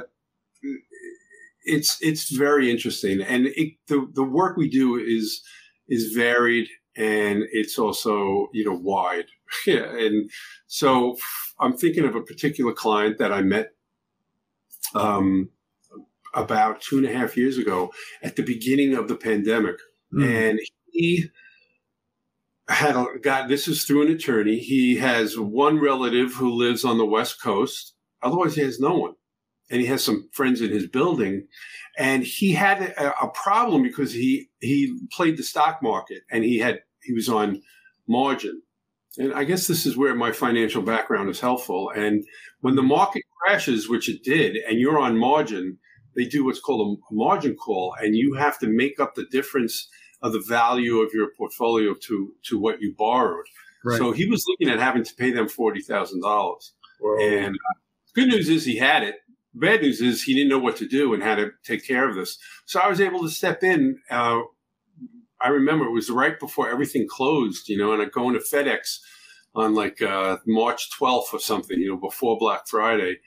it's 1.63 1.97
it's 2.01 2.29
very 2.29 2.71
interesting, 2.71 3.21
and 3.21 3.47
it, 3.47 3.73
the 3.87 4.07
the 4.13 4.23
work 4.23 4.57
we 4.57 4.69
do 4.69 4.95
is 4.95 5.41
is 5.89 6.13
varied 6.13 6.67
and 6.97 7.43
it's 7.51 7.77
also 7.77 8.49
you 8.53 8.65
know 8.65 8.77
wide. 8.77 9.25
Yeah, 9.65 9.85
and 9.95 10.29
so 10.65 11.15
I'm 11.57 11.77
thinking 11.77 12.03
of 12.03 12.15
a 12.15 12.21
particular 12.21 12.73
client 12.73 13.17
that 13.19 13.31
I 13.31 13.41
met 13.41 13.69
um, 14.93 15.49
about 16.37 16.79
two 16.79 16.97
and 16.97 17.05
a 17.05 17.13
half 17.13 17.35
years 17.35 17.57
ago 17.57 17.91
at 18.23 18.35
the 18.35 18.43
beginning 18.43 18.93
of 18.95 19.07
the 19.07 19.15
pandemic, 19.15 19.75
mm. 20.13 20.23
and 20.23 20.59
he 20.91 21.29
had 22.69 22.95
a, 22.95 23.05
got 23.21 23.47
this 23.49 23.67
is 23.67 23.83
through 23.83 24.03
an 24.03 24.11
attorney. 24.11 24.59
He 24.59 24.97
has 24.97 25.37
one 25.37 25.79
relative 25.79 26.33
who 26.33 26.51
lives 26.51 26.85
on 26.85 26.97
the 26.97 27.05
West 27.05 27.41
Coast. 27.41 27.93
Otherwise, 28.21 28.55
he 28.55 28.61
has 28.61 28.79
no 28.79 28.97
one, 28.97 29.13
and 29.69 29.81
he 29.81 29.87
has 29.87 30.03
some 30.03 30.29
friends 30.31 30.61
in 30.61 30.69
his 30.69 30.87
building. 30.87 31.47
And 31.97 32.23
he 32.23 32.53
had 32.53 32.81
a, 32.81 33.23
a 33.23 33.29
problem 33.29 33.81
because 33.81 34.13
he 34.13 34.49
he 34.59 34.99
played 35.11 35.37
the 35.37 35.43
stock 35.43 35.81
market 35.81 36.21
and 36.29 36.43
he 36.43 36.59
had 36.59 36.81
he 37.01 37.13
was 37.13 37.27
on 37.27 37.61
margin. 38.07 38.61
And 39.17 39.33
I 39.33 39.45
guess 39.45 39.65
this 39.65 39.87
is 39.87 39.97
where 39.97 40.13
my 40.13 40.31
financial 40.31 40.83
background 40.83 41.29
is 41.29 41.39
helpful. 41.39 41.89
And 41.95 42.23
when 42.61 42.75
the 42.75 42.83
market 42.83 43.23
crashes, 43.41 43.89
which 43.89 44.09
it 44.09 44.23
did, 44.23 44.57
and 44.57 44.79
you're 44.79 44.99
on 44.99 45.17
margin, 45.17 45.79
they 46.17 46.25
do 46.25 46.43
what's 46.43 46.59
called 46.59 46.99
a 46.99 47.13
margin 47.13 47.55
call, 47.55 47.95
and 48.01 48.15
you 48.15 48.33
have 48.33 48.59
to 48.59 48.67
make 48.67 48.99
up 48.99 49.15
the 49.15 49.25
difference 49.31 49.87
of 50.21 50.33
the 50.33 50.41
value 50.41 50.99
of 50.99 51.13
your 51.13 51.29
portfolio 51.37 51.93
to 51.93 52.33
to 52.43 52.59
what 52.59 52.81
you 52.81 52.93
borrowed. 52.97 53.45
Right. 53.85 53.99
So 53.99 54.11
he 54.11 54.25
was 54.25 54.43
looking 54.49 54.73
at 54.73 54.81
having 54.81 55.03
to 55.03 55.15
pay 55.15 55.31
them 55.31 55.47
forty 55.47 55.79
thousand 55.79 56.21
dollars. 56.21 56.73
And 57.21 57.55
uh, 57.55 57.79
good 58.15 58.27
news 58.27 58.49
is 58.49 58.65
he 58.65 58.77
had 58.77 59.03
it. 59.03 59.15
Bad 59.53 59.81
news 59.81 60.01
is 60.01 60.23
he 60.23 60.33
didn't 60.33 60.49
know 60.49 60.59
what 60.59 60.75
to 60.77 60.87
do 60.87 61.13
and 61.13 61.21
how 61.21 61.35
to 61.35 61.51
take 61.63 61.85
care 61.85 62.09
of 62.09 62.15
this. 62.15 62.37
So 62.65 62.79
I 62.79 62.87
was 62.87 62.99
able 62.99 63.21
to 63.21 63.29
step 63.29 63.63
in. 63.63 63.99
Uh, 64.09 64.39
I 65.39 65.49
remember 65.49 65.85
it 65.85 65.91
was 65.91 66.09
right 66.09 66.39
before 66.39 66.67
everything 66.67 67.07
closed, 67.07 67.69
you 67.69 67.77
know, 67.77 67.93
and 67.93 68.01
I 68.01 68.05
go 68.05 68.27
into 68.27 68.39
FedEx 68.39 68.99
on 69.53 69.75
like 69.75 70.01
uh, 70.01 70.37
March 70.47 70.89
12th 70.99 71.33
or 71.33 71.39
something, 71.39 71.79
you 71.79 71.89
know, 71.89 71.97
before 71.97 72.37
Black 72.39 72.67
Friday, 72.67 73.17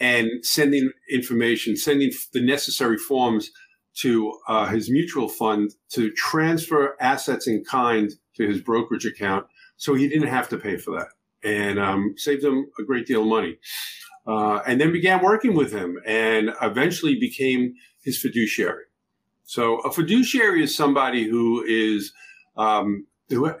and 0.00 0.28
sending 0.42 0.90
information, 1.10 1.76
sending 1.76 2.10
the 2.32 2.40
necessary 2.40 2.96
forms 2.96 3.50
to 3.96 4.32
uh, 4.48 4.66
his 4.66 4.90
mutual 4.90 5.28
fund 5.28 5.72
to 5.90 6.10
transfer 6.12 6.96
assets 7.00 7.46
in 7.46 7.62
kind 7.64 8.12
to 8.36 8.48
his 8.48 8.60
brokerage 8.60 9.04
account, 9.04 9.46
so 9.76 9.94
he 9.94 10.08
didn't 10.08 10.28
have 10.28 10.48
to 10.48 10.56
pay 10.56 10.76
for 10.76 10.92
that, 10.92 11.08
and 11.48 11.78
um, 11.78 12.14
saved 12.16 12.42
him 12.44 12.66
a 12.78 12.82
great 12.82 13.06
deal 13.06 13.22
of 13.22 13.28
money. 13.28 13.58
Uh, 14.26 14.60
and 14.66 14.80
then 14.80 14.92
began 14.92 15.22
working 15.22 15.54
with 15.54 15.72
him, 15.72 15.98
and 16.06 16.50
eventually 16.62 17.18
became 17.18 17.74
his 18.02 18.18
fiduciary. 18.18 18.84
So 19.44 19.78
a 19.80 19.92
fiduciary 19.92 20.62
is 20.62 20.76
somebody 20.76 21.24
who 21.24 21.64
is 21.66 22.12
um, 22.56 23.06
who, 23.28 23.52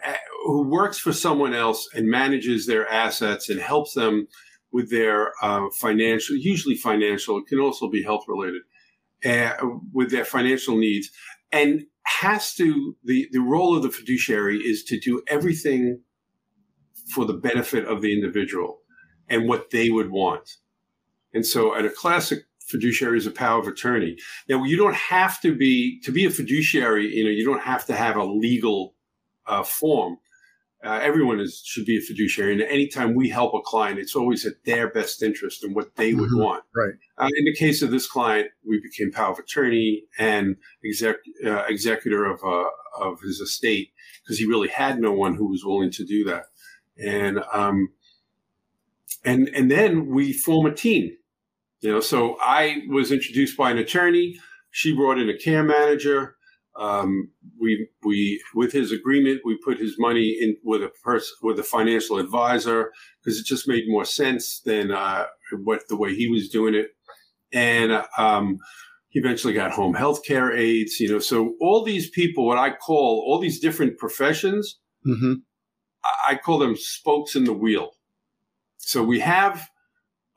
who 0.44 0.62
works 0.68 0.98
for 0.98 1.12
someone 1.12 1.54
else 1.54 1.88
and 1.94 2.08
manages 2.08 2.66
their 2.66 2.88
assets 2.88 3.48
and 3.48 3.60
helps 3.60 3.94
them 3.94 4.28
with 4.72 4.90
their 4.90 5.32
uh, 5.42 5.68
financial, 5.78 6.36
usually 6.36 6.76
financial. 6.76 7.38
It 7.38 7.46
can 7.48 7.58
also 7.58 7.88
be 7.88 8.02
health 8.02 8.24
related 8.28 8.62
uh, 9.24 9.52
with 9.92 10.10
their 10.10 10.24
financial 10.24 10.76
needs 10.76 11.10
and 11.52 11.84
has 12.06 12.54
to 12.54 12.96
the 13.04 13.28
the 13.32 13.40
role 13.40 13.76
of 13.76 13.82
the 13.82 13.90
fiduciary 13.90 14.58
is 14.58 14.84
to 14.84 14.98
do 14.98 15.22
everything 15.28 16.00
for 17.14 17.24
the 17.24 17.34
benefit 17.34 17.84
of 17.86 18.02
the 18.02 18.12
individual 18.12 18.78
and 19.28 19.48
what 19.48 19.70
they 19.70 19.90
would 19.90 20.10
want 20.10 20.56
and 21.34 21.44
so 21.44 21.74
at 21.74 21.84
a 21.84 21.90
classic 21.90 22.40
fiduciary 22.66 23.18
is 23.18 23.26
a 23.26 23.30
power 23.30 23.60
of 23.60 23.66
attorney 23.66 24.16
now 24.48 24.62
you 24.64 24.76
don't 24.76 24.96
have 24.96 25.40
to 25.40 25.54
be 25.54 26.00
to 26.00 26.12
be 26.12 26.24
a 26.24 26.30
fiduciary 26.30 27.06
you 27.14 27.24
know 27.24 27.30
you 27.30 27.44
don't 27.44 27.62
have 27.62 27.84
to 27.84 27.94
have 27.94 28.16
a 28.16 28.24
legal 28.24 28.94
uh, 29.46 29.62
form 29.62 30.16
uh, 30.82 30.98
everyone 31.02 31.40
is 31.40 31.62
should 31.64 31.84
be 31.84 31.98
a 31.98 32.00
fiduciary, 32.00 32.54
and 32.54 32.62
anytime 32.62 33.14
we 33.14 33.28
help 33.28 33.52
a 33.54 33.60
client, 33.60 33.98
it's 33.98 34.16
always 34.16 34.46
at 34.46 34.64
their 34.64 34.88
best 34.90 35.22
interest 35.22 35.62
and 35.62 35.74
what 35.74 35.94
they 35.96 36.14
would 36.14 36.30
mm-hmm. 36.30 36.42
want. 36.42 36.64
Right. 36.74 36.94
Uh, 37.18 37.28
in 37.36 37.44
the 37.44 37.54
case 37.54 37.82
of 37.82 37.90
this 37.90 38.06
client, 38.06 38.48
we 38.66 38.80
became 38.80 39.12
power 39.12 39.32
of 39.32 39.38
attorney 39.38 40.04
and 40.18 40.56
exec, 40.84 41.16
uh, 41.44 41.64
executor 41.68 42.24
of 42.24 42.40
uh, 42.42 42.70
of 42.98 43.20
his 43.20 43.40
estate 43.40 43.92
because 44.22 44.38
he 44.38 44.46
really 44.46 44.68
had 44.68 44.98
no 44.98 45.12
one 45.12 45.34
who 45.34 45.50
was 45.50 45.62
willing 45.64 45.90
to 45.92 46.04
do 46.04 46.24
that, 46.24 46.44
and 46.96 47.40
um, 47.52 47.90
and 49.22 49.48
and 49.48 49.70
then 49.70 50.06
we 50.06 50.32
form 50.32 50.64
a 50.64 50.74
team. 50.74 51.14
You 51.80 51.92
know, 51.92 52.00
so 52.00 52.38
I 52.40 52.82
was 52.88 53.12
introduced 53.12 53.56
by 53.56 53.70
an 53.70 53.78
attorney. 53.78 54.38
She 54.70 54.94
brought 54.94 55.18
in 55.18 55.28
a 55.28 55.36
care 55.36 55.62
manager. 55.62 56.36
Um, 56.80 57.28
we 57.60 57.88
we 58.02 58.42
with 58.54 58.72
his 58.72 58.90
agreement, 58.90 59.42
we 59.44 59.58
put 59.62 59.78
his 59.78 59.96
money 59.98 60.34
in 60.40 60.56
with 60.64 60.82
a 60.82 60.88
person 61.04 61.36
with 61.42 61.58
a 61.58 61.62
financial 61.62 62.18
advisor 62.18 62.90
because 63.22 63.38
it 63.38 63.44
just 63.44 63.68
made 63.68 63.84
more 63.86 64.06
sense 64.06 64.60
than 64.64 64.90
uh, 64.90 65.26
what 65.62 65.82
the 65.88 65.96
way 65.96 66.14
he 66.14 66.26
was 66.28 66.48
doing 66.48 66.74
it, 66.74 66.88
and 67.52 68.02
um, 68.16 68.56
he 69.10 69.18
eventually 69.20 69.52
got 69.52 69.72
home 69.72 69.92
health 69.92 70.24
care 70.24 70.56
aides. 70.56 70.98
You 70.98 71.10
know, 71.10 71.18
so 71.18 71.54
all 71.60 71.84
these 71.84 72.08
people, 72.08 72.46
what 72.46 72.56
I 72.56 72.70
call 72.70 73.26
all 73.26 73.38
these 73.38 73.60
different 73.60 73.98
professions, 73.98 74.78
mm-hmm. 75.06 75.34
I, 76.02 76.32
I 76.32 76.36
call 76.36 76.58
them 76.58 76.76
spokes 76.76 77.36
in 77.36 77.44
the 77.44 77.52
wheel. 77.52 77.90
So 78.78 79.04
we 79.04 79.20
have 79.20 79.68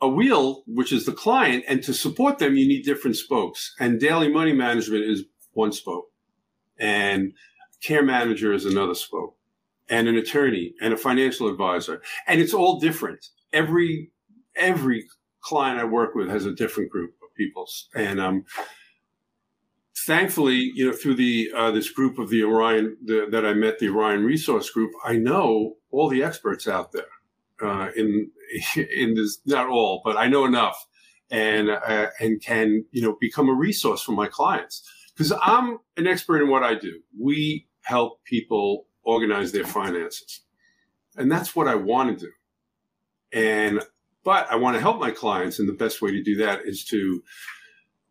a 0.02 0.10
wheel, 0.10 0.64
which 0.68 0.92
is 0.92 1.06
the 1.06 1.14
client, 1.14 1.64
and 1.70 1.82
to 1.84 1.94
support 1.94 2.40
them, 2.40 2.58
you 2.58 2.68
need 2.68 2.84
different 2.84 3.16
spokes. 3.16 3.74
And 3.80 3.98
daily 3.98 4.28
money 4.28 4.52
management 4.52 5.06
is 5.06 5.24
one 5.54 5.72
spoke 5.72 6.10
and 6.80 7.34
care 7.82 8.04
manager 8.04 8.54
is 8.54 8.66
another 8.66 8.96
spoke 8.96 9.36
and 9.90 10.08
an 10.08 10.16
attorney 10.16 10.74
and 10.82 10.94
a 10.94 10.98
financial 10.98 11.48
advisor 11.48 12.02
and 12.28 12.40
it's 12.42 12.54
all 12.54 12.80
different. 12.80 13.28
Every 13.52 14.12
every 14.56 15.06
client 15.42 15.80
i 15.80 15.84
work 15.84 16.16
with 16.16 16.30
has 16.30 16.46
a 16.46 16.54
different 16.54 16.90
group 16.90 17.12
of 17.24 17.36
people. 17.36 17.68
And 17.96 18.20
um 18.20 18.46
thankfully 20.06 20.72
you 20.74 20.88
know 20.88 20.96
through 20.96 21.16
the 21.16 21.52
uh, 21.56 21.72
this 21.72 21.90
group 21.90 22.18
of 22.18 22.30
the 22.30 22.44
orion 22.44 22.98
the, 23.06 23.28
that 23.30 23.46
i 23.46 23.54
met 23.54 23.80
the 23.80 23.90
orion 23.90 24.24
resource 24.24 24.70
group 24.70 24.92
i 25.06 25.16
know 25.16 25.76
all 25.92 26.10
the 26.10 26.24
experts 26.24 26.68
out 26.68 26.92
there 26.92 27.04
uh, 27.62 27.90
in 27.96 28.30
in 28.76 29.14
this 29.14 29.40
not 29.46 29.68
all 29.68 30.02
but 30.04 30.18
i 30.18 30.28
know 30.28 30.46
enough 30.46 30.86
and 31.30 31.70
uh, 31.70 32.08
and 32.20 32.42
can 32.42 32.84
you 32.92 33.02
know 33.02 33.16
become 33.20 33.50
a 33.50 33.54
resource 33.54 34.02
for 34.02 34.14
my 34.14 34.28
clients 34.28 34.84
because 35.16 35.34
I'm 35.42 35.80
an 35.98 36.08
expert 36.08 36.42
in 36.42 36.50
what 36.50 36.64
I 36.64 36.76
do. 36.76 37.02
We 37.20 37.68
help 37.82 38.24
people 38.24 38.88
organize 39.04 39.52
their 39.52 39.66
finances. 39.66 40.42
And 41.16 41.32
that's 41.32 41.56
what 41.56 41.68
I 41.68 41.76
want 41.76 42.20
to 42.20 42.26
do. 42.26 42.32
And, 43.32 43.82
but 44.24 44.48
I 44.50 44.56
want 44.56 44.76
to 44.76 44.82
help 44.82 45.00
my 45.00 45.12
clients. 45.12 45.60
And 45.60 45.68
the 45.68 45.74
best 45.74 46.02
way 46.02 46.12
to 46.12 46.24
do 46.24 46.38
that 46.38 46.62
is 46.66 46.84
to 46.86 47.24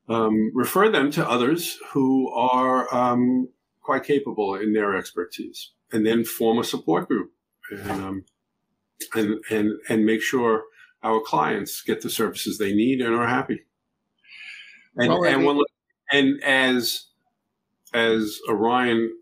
um, 0.08 0.52
refer 0.54 0.90
them 0.90 1.10
to 1.12 1.28
others 1.28 1.78
who 1.92 2.30
are 2.32 2.92
um, 2.94 3.48
quite 3.80 4.04
capable 4.04 4.54
in 4.54 4.72
their 4.72 4.96
expertise 4.96 5.72
and 5.92 6.06
then 6.06 6.24
form 6.24 6.58
a 6.58 6.64
support 6.64 7.08
group 7.08 7.32
and, 7.70 7.90
um, 7.90 8.24
and, 9.14 9.36
and, 9.50 9.72
and 9.88 10.04
make 10.04 10.22
sure 10.22 10.64
our 11.02 11.20
clients 11.20 11.82
get 11.82 12.02
the 12.02 12.10
services 12.10 12.58
they 12.58 12.72
need 12.72 13.00
and 13.00 13.14
are 13.14 13.26
happy. 13.26 13.64
And, 14.96 15.08
well, 15.08 15.24
and 15.24 15.44
one 15.44 15.56
and 16.12 16.42
as 16.44 17.06
as 17.94 18.38
Orion, 18.48 19.12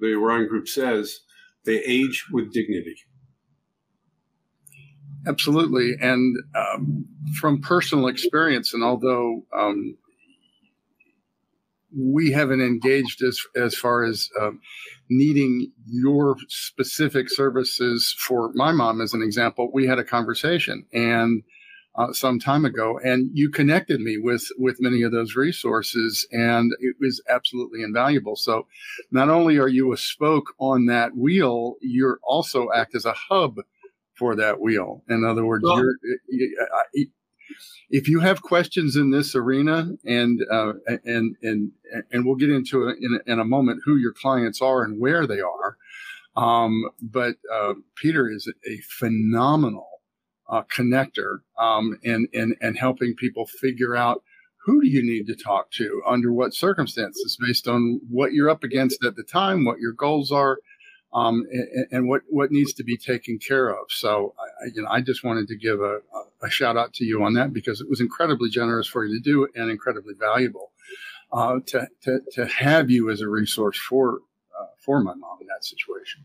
the 0.00 0.14
Orion 0.14 0.48
Group 0.48 0.68
says, 0.68 1.20
they 1.64 1.78
age 1.84 2.26
with 2.30 2.52
dignity. 2.52 2.96
Absolutely, 5.26 5.94
and 6.00 6.36
um, 6.54 7.04
from 7.40 7.60
personal 7.60 8.06
experience, 8.06 8.72
and 8.72 8.82
although 8.82 9.44
um, 9.56 9.96
we 11.94 12.30
haven't 12.32 12.60
engaged 12.60 13.22
as 13.22 13.40
as 13.56 13.74
far 13.74 14.04
as 14.04 14.30
uh, 14.40 14.52
needing 15.10 15.72
your 15.86 16.36
specific 16.48 17.28
services 17.28 18.14
for 18.18 18.52
my 18.54 18.72
mom, 18.72 19.00
as 19.00 19.12
an 19.12 19.22
example, 19.22 19.70
we 19.72 19.86
had 19.86 19.98
a 19.98 20.04
conversation 20.04 20.86
and 20.92 21.42
uh, 21.98 22.12
some 22.12 22.38
time 22.38 22.64
ago, 22.64 22.98
and 23.02 23.28
you 23.34 23.50
connected 23.50 24.00
me 24.00 24.18
with 24.18 24.48
with 24.56 24.80
many 24.80 25.02
of 25.02 25.10
those 25.10 25.34
resources, 25.34 26.26
and 26.30 26.72
it 26.80 26.94
was 27.00 27.20
absolutely 27.28 27.82
invaluable. 27.82 28.36
So, 28.36 28.68
not 29.10 29.28
only 29.28 29.58
are 29.58 29.68
you 29.68 29.92
a 29.92 29.96
spoke 29.96 30.54
on 30.60 30.86
that 30.86 31.16
wheel, 31.16 31.74
you're 31.80 32.20
also 32.22 32.68
act 32.72 32.94
as 32.94 33.04
a 33.04 33.14
hub 33.14 33.56
for 34.14 34.36
that 34.36 34.60
wheel. 34.60 35.02
In 35.08 35.24
other 35.24 35.44
words, 35.44 35.64
well, 35.64 35.78
you're, 35.78 35.94
you, 36.28 37.08
if 37.90 38.08
you 38.08 38.20
have 38.20 38.42
questions 38.42 38.94
in 38.94 39.10
this 39.10 39.34
arena, 39.34 39.90
and 40.04 40.40
uh, 40.52 40.74
and 41.04 41.34
and 41.42 41.72
and 42.12 42.24
we'll 42.24 42.36
get 42.36 42.50
into 42.50 42.88
it 42.88 42.98
in, 43.00 43.20
in 43.26 43.40
a 43.40 43.44
moment 43.44 43.82
who 43.84 43.96
your 43.96 44.12
clients 44.12 44.62
are 44.62 44.84
and 44.84 45.00
where 45.00 45.26
they 45.26 45.40
are. 45.40 45.76
Um, 46.36 46.90
but 47.02 47.34
uh, 47.52 47.74
Peter 47.96 48.30
is 48.30 48.48
a 48.64 48.78
phenomenal 48.82 49.97
uh, 50.48 50.62
connector 50.64 51.40
um, 51.58 51.98
and, 52.04 52.28
and, 52.32 52.56
and 52.60 52.78
helping 52.78 53.14
people 53.14 53.46
figure 53.46 53.94
out 53.94 54.22
who 54.64 54.80
do 54.82 54.88
you 54.88 55.02
need 55.02 55.26
to 55.26 55.34
talk 55.34 55.70
to 55.70 56.02
under 56.06 56.32
what 56.32 56.52
circumstances 56.54 57.38
based 57.40 57.66
on 57.68 58.00
what 58.10 58.32
you're 58.32 58.50
up 58.50 58.64
against 58.64 59.04
at 59.04 59.16
the 59.16 59.22
time, 59.22 59.64
what 59.64 59.78
your 59.78 59.92
goals 59.92 60.30
are. 60.32 60.58
um, 61.12 61.46
and, 61.50 61.86
and, 61.90 62.08
what 62.08 62.22
what 62.28 62.50
needs 62.50 62.74
to 62.74 62.84
be 62.84 62.96
taken 62.96 63.38
care 63.38 63.68
of. 63.70 63.86
So, 63.88 64.34
I, 64.38 64.66
you 64.74 64.82
know, 64.82 64.88
I 64.90 65.00
just 65.00 65.24
wanted 65.24 65.48
to 65.48 65.56
give 65.56 65.80
a, 65.80 66.00
a, 66.42 66.50
shout 66.50 66.76
out 66.76 66.92
to 66.94 67.04
you 67.04 67.22
on 67.24 67.34
that 67.34 67.52
because 67.52 67.80
it 67.80 67.88
was 67.88 68.00
incredibly 68.00 68.50
generous 68.50 68.86
for 68.86 69.04
you 69.04 69.14
to 69.14 69.22
do 69.22 69.48
and 69.54 69.70
incredibly 69.70 70.14
valuable 70.14 70.72
uh, 71.32 71.60
to, 71.66 71.88
to 72.02 72.20
to 72.32 72.46
have 72.46 72.90
you 72.90 73.10
as 73.10 73.20
a 73.22 73.28
resource 73.28 73.78
for 73.78 74.20
uh, 74.58 74.66
for 74.78 75.00
my 75.00 75.14
mom 75.14 75.38
in 75.40 75.46
that 75.46 75.64
situation. 75.64 76.24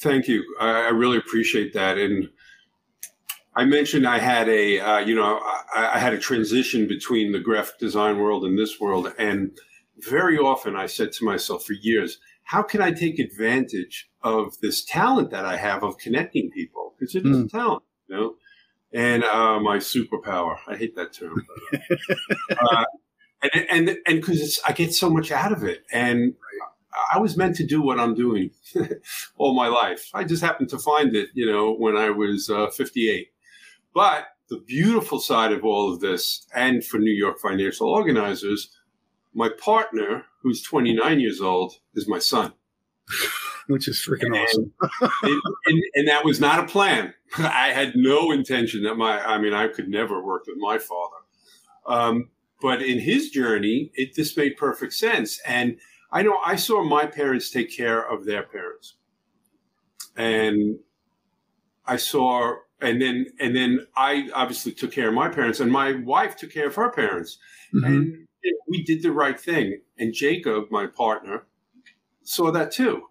Thank 0.00 0.26
you. 0.26 0.42
I, 0.60 0.86
I 0.86 0.88
really 0.88 1.18
appreciate 1.18 1.72
that. 1.74 1.96
And 1.96 2.28
I 3.54 3.64
mentioned 3.64 4.06
I 4.06 4.18
had 4.18 4.48
a, 4.48 4.80
uh, 4.80 4.98
you 4.98 5.14
know, 5.14 5.38
I, 5.74 5.90
I, 5.94 5.98
had 5.98 6.14
a 6.14 6.18
transition 6.18 6.88
between 6.88 7.32
the 7.32 7.38
graphic 7.38 7.78
design 7.78 8.18
world 8.18 8.44
and 8.44 8.58
this 8.58 8.80
world. 8.80 9.12
And 9.18 9.56
very 9.98 10.38
often 10.38 10.74
I 10.74 10.86
said 10.86 11.12
to 11.12 11.24
myself 11.24 11.64
for 11.64 11.74
years, 11.74 12.18
how 12.44 12.62
can 12.62 12.80
I 12.80 12.92
take 12.92 13.18
advantage 13.18 14.08
of 14.22 14.58
this 14.60 14.84
talent 14.84 15.30
that 15.30 15.44
I 15.44 15.56
have 15.56 15.82
of 15.84 15.98
connecting 15.98 16.50
people? 16.50 16.94
Because 16.98 17.14
it 17.14 17.26
is 17.26 17.36
mm. 17.36 17.46
a 17.46 17.48
talent, 17.48 17.82
you 18.08 18.16
know? 18.16 18.34
And 18.94 19.24
uh, 19.24 19.60
my 19.60 19.78
superpower, 19.78 20.56
I 20.66 20.76
hate 20.76 20.96
that 20.96 21.12
term. 21.12 21.46
But, 21.70 22.58
uh, 22.58 22.84
and 23.42 23.66
and 23.70 23.98
and 24.06 24.20
because 24.20 24.60
I 24.66 24.72
get 24.72 24.92
so 24.92 25.08
much 25.08 25.32
out 25.32 25.50
of 25.50 25.64
it, 25.64 25.84
and 25.90 26.34
I 27.12 27.18
was 27.18 27.36
meant 27.36 27.56
to 27.56 27.66
do 27.66 27.80
what 27.80 27.98
I'm 27.98 28.14
doing 28.14 28.50
all 29.38 29.54
my 29.54 29.68
life. 29.68 30.10
I 30.12 30.24
just 30.24 30.42
happened 30.42 30.68
to 30.70 30.78
find 30.78 31.16
it, 31.16 31.30
you 31.32 31.50
know, 31.50 31.72
when 31.72 31.96
I 31.96 32.10
was 32.10 32.50
uh, 32.50 32.68
58. 32.68 33.31
But 33.94 34.26
the 34.48 34.58
beautiful 34.58 35.18
side 35.18 35.52
of 35.52 35.64
all 35.64 35.92
of 35.92 36.00
this, 36.00 36.46
and 36.54 36.84
for 36.84 36.98
New 36.98 37.12
York 37.12 37.38
financial 37.38 37.88
organizers, 37.88 38.70
my 39.34 39.48
partner, 39.48 40.26
who's 40.42 40.62
29 40.62 41.20
years 41.20 41.40
old, 41.40 41.74
is 41.94 42.08
my 42.08 42.18
son. 42.18 42.52
Which 43.68 43.88
is 43.88 44.04
freaking 44.04 44.26
and, 44.26 44.36
awesome. 44.36 44.72
and, 45.22 45.40
and, 45.66 45.82
and, 45.94 46.08
that 46.08 46.24
was 46.24 46.40
not 46.40 46.58
a 46.58 46.66
plan. 46.66 47.14
I 47.38 47.68
had 47.68 47.94
no 47.94 48.32
intention 48.32 48.82
that 48.82 48.96
my, 48.96 49.24
I 49.24 49.38
mean, 49.38 49.54
I 49.54 49.68
could 49.68 49.88
never 49.88 50.22
work 50.22 50.44
with 50.46 50.56
my 50.58 50.78
father. 50.78 51.16
Um, 51.86 52.30
but 52.60 52.82
in 52.82 52.98
his 52.98 53.30
journey, 53.30 53.90
it 53.94 54.14
this 54.16 54.36
made 54.36 54.56
perfect 54.56 54.92
sense. 54.94 55.40
And 55.46 55.78
I 56.10 56.22
know 56.22 56.38
I 56.44 56.56
saw 56.56 56.84
my 56.84 57.06
parents 57.06 57.50
take 57.50 57.74
care 57.74 58.00
of 58.00 58.24
their 58.24 58.42
parents. 58.42 58.94
And 60.16 60.78
I 61.86 61.96
saw 61.96 62.56
and 62.82 63.00
then 63.00 63.26
and 63.40 63.54
then 63.56 63.86
I 63.96 64.28
obviously 64.34 64.72
took 64.72 64.92
care 64.92 65.08
of 65.08 65.14
my 65.14 65.28
parents 65.28 65.60
and 65.60 65.70
my 65.70 65.92
wife 65.92 66.36
took 66.36 66.52
care 66.52 66.66
of 66.66 66.74
her 66.74 66.90
parents. 66.90 67.38
Mm-hmm. 67.74 67.86
And 67.86 68.26
we 68.68 68.82
did 68.82 69.02
the 69.02 69.12
right 69.12 69.38
thing. 69.38 69.80
And 69.98 70.12
Jacob, 70.12 70.64
my 70.70 70.86
partner, 70.86 71.44
saw 72.22 72.50
that 72.50 72.72
too 72.72 73.04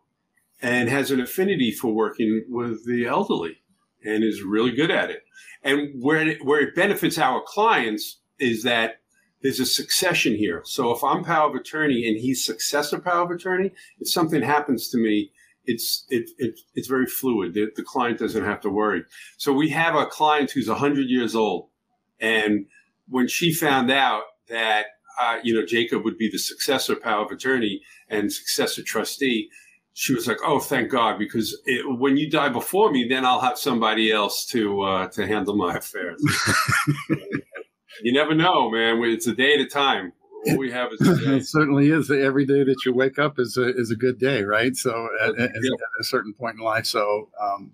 and 0.61 0.89
has 0.89 1.11
an 1.11 1.19
affinity 1.19 1.71
for 1.71 1.93
working 1.93 2.45
with 2.49 2.85
the 2.85 3.05
elderly 3.05 3.57
and 4.03 4.23
is 4.23 4.43
really 4.43 4.71
good 4.71 4.91
at 4.91 5.09
it. 5.09 5.23
And 5.63 6.01
where 6.01 6.27
it, 6.27 6.45
where 6.45 6.61
it 6.61 6.75
benefits 6.75 7.17
our 7.17 7.41
clients 7.45 8.19
is 8.39 8.63
that 8.63 8.99
there's 9.41 9.59
a 9.59 9.65
succession 9.65 10.35
here. 10.35 10.61
So 10.65 10.91
if 10.91 11.03
I'm 11.03 11.23
power 11.23 11.49
of 11.49 11.55
attorney 11.55 12.07
and 12.07 12.17
he's 12.17 12.45
successor 12.45 12.99
power 12.99 13.23
of 13.23 13.31
attorney, 13.31 13.71
if 13.99 14.09
something 14.09 14.41
happens 14.41 14.89
to 14.89 14.97
me, 14.97 15.31
it's 15.65 16.05
it, 16.09 16.29
it 16.37 16.59
it's 16.75 16.87
very 16.87 17.05
fluid. 17.05 17.53
The, 17.53 17.67
the, 17.75 17.83
client 17.83 18.19
doesn't 18.19 18.43
have 18.43 18.61
to 18.61 18.69
worry. 18.69 19.03
So 19.37 19.53
we 19.53 19.69
have 19.69 19.95
a 19.95 20.05
client 20.05 20.51
who's 20.51 20.67
100 20.67 21.07
years 21.07 21.35
old, 21.35 21.69
and 22.19 22.65
when 23.07 23.27
she 23.27 23.53
found 23.53 23.91
out 23.91 24.23
that 24.49 24.85
uh, 25.19 25.37
you 25.43 25.53
know 25.53 25.65
Jacob 25.65 26.03
would 26.03 26.17
be 26.17 26.29
the 26.31 26.39
successor 26.39 26.95
power 26.95 27.25
of 27.25 27.31
attorney 27.31 27.81
and 28.09 28.31
successor 28.31 28.81
trustee, 28.83 29.49
she 29.93 30.13
was 30.13 30.27
like, 30.27 30.37
"Oh, 30.45 30.59
thank 30.59 30.89
God!" 30.89 31.19
Because 31.19 31.59
it, 31.65 31.83
when 31.99 32.17
you 32.17 32.29
die 32.29 32.49
before 32.49 32.91
me, 32.91 33.07
then 33.07 33.25
I'll 33.25 33.41
have 33.41 33.57
somebody 33.57 34.11
else 34.11 34.45
to 34.47 34.81
uh, 34.81 35.07
to 35.09 35.27
handle 35.27 35.55
my 35.55 35.75
affairs. 35.75 36.23
you 38.01 38.13
never 38.13 38.33
know, 38.33 38.69
man. 38.71 39.01
It's 39.03 39.27
a 39.27 39.35
day 39.35 39.53
at 39.53 39.59
a 39.59 39.67
time. 39.67 40.13
All 40.47 40.57
we 40.57 40.71
have 40.71 40.91
is 40.93 40.99
it 41.27 41.45
certainly 41.45 41.91
is. 41.91 42.09
Every 42.09 42.45
day 42.45 42.63
that 42.63 42.85
you 42.85 42.93
wake 42.93 43.19
up 43.19 43.39
is 43.39 43.57
a 43.57 43.75
is 43.75 43.91
a 43.91 43.95
good 43.95 44.19
day, 44.19 44.43
right? 44.43 44.75
So 44.75 45.09
at, 45.21 45.29
at, 45.37 45.49
at 45.49 45.61
a 45.99 46.03
certain 46.03 46.33
point 46.33 46.55
in 46.55 46.61
life, 46.61 46.85
so. 46.85 47.29
Um, 47.41 47.73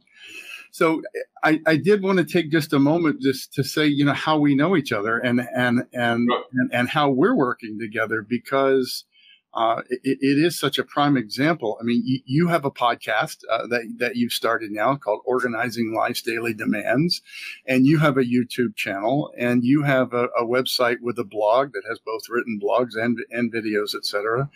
so 0.70 1.02
I, 1.44 1.60
I 1.66 1.76
did 1.78 2.04
want 2.04 2.20
to 2.20 2.24
take 2.24 2.52
just 2.52 2.72
a 2.72 2.78
moment 2.78 3.20
just 3.20 3.52
to 3.54 3.64
say, 3.64 3.88
you 3.88 4.06
know, 4.06 4.14
how 4.14 4.38
we 4.38 4.54
know 4.54 4.78
each 4.78 4.92
other 4.92 5.18
and 5.18 5.42
and 5.56 5.86
and 5.92 6.30
and, 6.54 6.72
and 6.72 6.90
how 6.90 7.10
we're 7.10 7.34
working 7.34 7.80
together 7.80 8.22
because 8.22 9.06
uh, 9.54 9.82
it, 9.90 10.20
it 10.22 10.38
is 10.38 10.60
such 10.60 10.78
a 10.78 10.84
prime 10.84 11.18
example. 11.18 11.78
I 11.80 11.84
mean, 11.84 12.04
you, 12.06 12.20
you 12.26 12.48
have 12.50 12.66
a 12.66 12.72
podcast 12.72 13.38
uh, 13.52 13.66
that 13.68 13.84
that 13.98 14.16
you've 14.16 14.34
started 14.34 14.72
now 14.72 14.96
called 14.96 15.22
"Organizing 15.26 15.94
Life's 15.96 16.22
Daily 16.22 16.54
Demands," 16.54 17.22
and 17.66 17.86
you 17.86 17.98
have 18.00 18.18
a 18.18 18.24
YouTube 18.24 18.76
channel, 18.76 19.32
and 19.38 19.64
you 19.64 19.84
have 19.84 20.14
a, 20.14 20.26
a 20.40 20.46
website 20.46 20.98
with 21.02 21.18
a 21.18 21.24
blog 21.24 21.72
that 21.74 21.84
has 21.90 22.00
both 22.06 22.24
written 22.30 22.60
blogs 22.62 22.96
and 22.96 23.18
and 23.32 23.52
videos, 23.52 23.96
etc. 23.96 24.50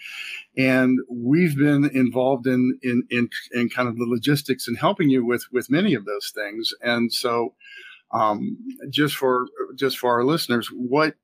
And 0.57 0.99
we've 1.09 1.57
been 1.57 1.89
involved 1.93 2.45
in 2.45 2.77
in 2.83 3.03
in, 3.09 3.29
in 3.53 3.69
kind 3.69 3.87
of 3.87 3.97
the 3.97 4.05
logistics 4.05 4.67
and 4.67 4.77
helping 4.77 5.09
you 5.09 5.25
with 5.25 5.45
with 5.51 5.71
many 5.71 5.93
of 5.93 6.05
those 6.05 6.31
things. 6.35 6.73
And 6.83 7.11
so, 7.11 7.55
um, 8.11 8.57
just 8.89 9.15
for 9.15 9.47
just 9.75 9.97
for 9.97 10.11
our 10.11 10.25
listeners, 10.25 10.67
what 10.67 11.15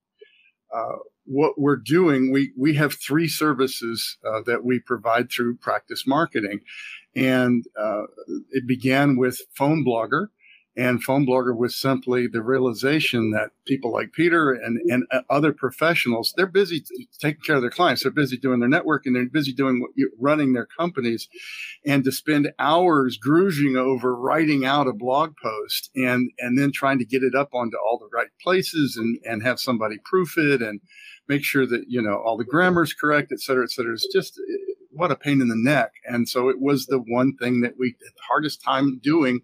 uh, 0.74 0.98
what 1.28 1.60
we're 1.60 1.78
doing, 1.78 2.32
we, 2.32 2.54
we 2.58 2.76
have 2.76 2.94
three 2.94 3.28
services 3.28 4.18
uh, 4.26 4.42
that 4.46 4.64
we 4.64 4.80
provide 4.80 5.30
through 5.30 5.58
practice 5.58 6.08
marketing. 6.08 6.62
And 7.16 7.66
uh, 7.80 8.04
it 8.52 8.66
began 8.68 9.18
with 9.18 9.42
Phone 9.56 9.84
Blogger. 9.86 10.28
And 10.78 11.04
Phone 11.04 11.26
Blogger 11.26 11.58
was 11.58 11.76
simply 11.76 12.28
the 12.28 12.44
realization 12.44 13.32
that 13.32 13.50
people 13.66 13.92
like 13.92 14.14
Peter 14.14 14.52
and, 14.52 14.80
and 14.92 15.06
uh, 15.12 15.22
other 15.30 15.52
professionals, 15.52 16.34
they're 16.38 16.46
busy 16.46 16.84
taking 17.20 17.42
care 17.42 17.56
of 17.56 17.62
their 17.62 17.72
clients. 17.72 18.04
They're 18.04 18.12
busy 18.12 18.38
doing 18.38 18.60
their 18.60 18.70
networking. 18.70 19.14
They're 19.14 19.28
busy 19.28 19.54
doing 19.54 19.86
running 20.20 20.54
their 20.54 20.68
companies. 20.68 21.28
And 21.86 22.04
to 22.04 22.12
spend 22.12 22.52
hours 22.60 23.18
grouging 23.18 23.76
over 23.76 24.16
writing 24.16 24.66
out 24.66 24.88
a 24.88 24.94
blog 24.94 25.34
post 25.42 25.90
and, 25.96 26.30
and 26.38 26.60
then 26.60 26.72
trying 26.72 27.00
to 27.00 27.06
get 27.06 27.24
it 27.24 27.34
up 27.34 27.56
onto 27.56 27.78
all 27.78 27.98
the 27.98 28.16
right 28.16 28.30
places 28.42 28.98
and, 28.98 29.18
and 29.24 29.42
have 29.42 29.60
somebody 29.60 29.98
proof 30.06 30.38
it 30.38 30.62
and, 30.62 30.80
make 31.28 31.44
sure 31.44 31.66
that 31.66 31.84
you 31.88 32.02
know 32.02 32.22
all 32.26 32.38
the 32.38 32.46
grammar 32.46 32.84
is 32.84 32.94
correct, 32.94 33.32
et 33.32 33.42
cetera, 33.42 33.64
et 33.64 33.70
cetera. 33.72 33.94
It's 33.94 34.08
just 34.14 34.40
what 34.92 35.12
a 35.12 35.16
pain 35.16 35.42
in 35.42 35.48
the 35.48 35.56
neck. 35.56 35.92
And 36.06 36.28
so 36.28 36.50
it 36.50 36.60
was 36.60 36.86
the 36.86 36.98
one 36.98 37.36
thing 37.38 37.62
that 37.62 37.74
we 37.78 37.90
had 37.90 38.14
the 38.16 38.22
hardest 38.28 38.64
time 38.64 39.00
doing. 39.02 39.42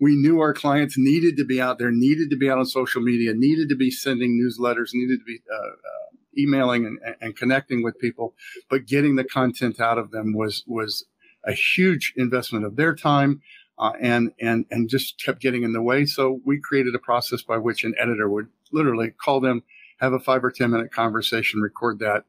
We 0.00 0.16
knew 0.16 0.40
our 0.40 0.54
clients 0.54 0.94
needed 0.96 1.36
to 1.38 1.44
be 1.44 1.60
out 1.60 1.78
there, 1.78 1.90
needed 1.90 2.30
to 2.30 2.36
be 2.36 2.48
out 2.48 2.58
on 2.58 2.66
social 2.66 3.02
media, 3.02 3.32
needed 3.34 3.68
to 3.70 3.76
be 3.76 3.90
sending 3.90 4.40
newsletters, 4.40 4.90
needed 4.92 5.18
to 5.18 5.24
be 5.24 5.40
uh, 5.52 5.56
uh, 5.56 6.16
emailing 6.38 6.86
and, 6.86 6.98
and 7.20 7.36
connecting 7.36 7.82
with 7.82 7.98
people, 7.98 8.34
but 8.70 8.86
getting 8.86 9.16
the 9.16 9.24
content 9.24 9.80
out 9.80 9.98
of 9.98 10.10
them 10.10 10.32
was 10.34 10.64
was 10.66 11.04
a 11.44 11.52
huge 11.52 12.12
investment 12.16 12.64
of 12.64 12.76
their 12.76 12.94
time. 12.94 13.40
Uh, 13.80 13.92
and 14.00 14.32
and 14.40 14.64
and 14.72 14.88
just 14.88 15.22
kept 15.24 15.40
getting 15.40 15.62
in 15.62 15.72
the 15.72 15.80
way. 15.80 16.04
So 16.04 16.40
we 16.44 16.58
created 16.60 16.96
a 16.96 16.98
process 16.98 17.42
by 17.42 17.58
which 17.58 17.84
an 17.84 17.94
editor 17.96 18.28
would 18.28 18.48
literally 18.72 19.10
call 19.10 19.40
them, 19.40 19.62
have 20.00 20.12
a 20.12 20.18
five 20.18 20.44
or 20.44 20.50
10 20.50 20.70
minute 20.72 20.92
conversation, 20.92 21.60
record 21.60 22.00
that, 22.00 22.24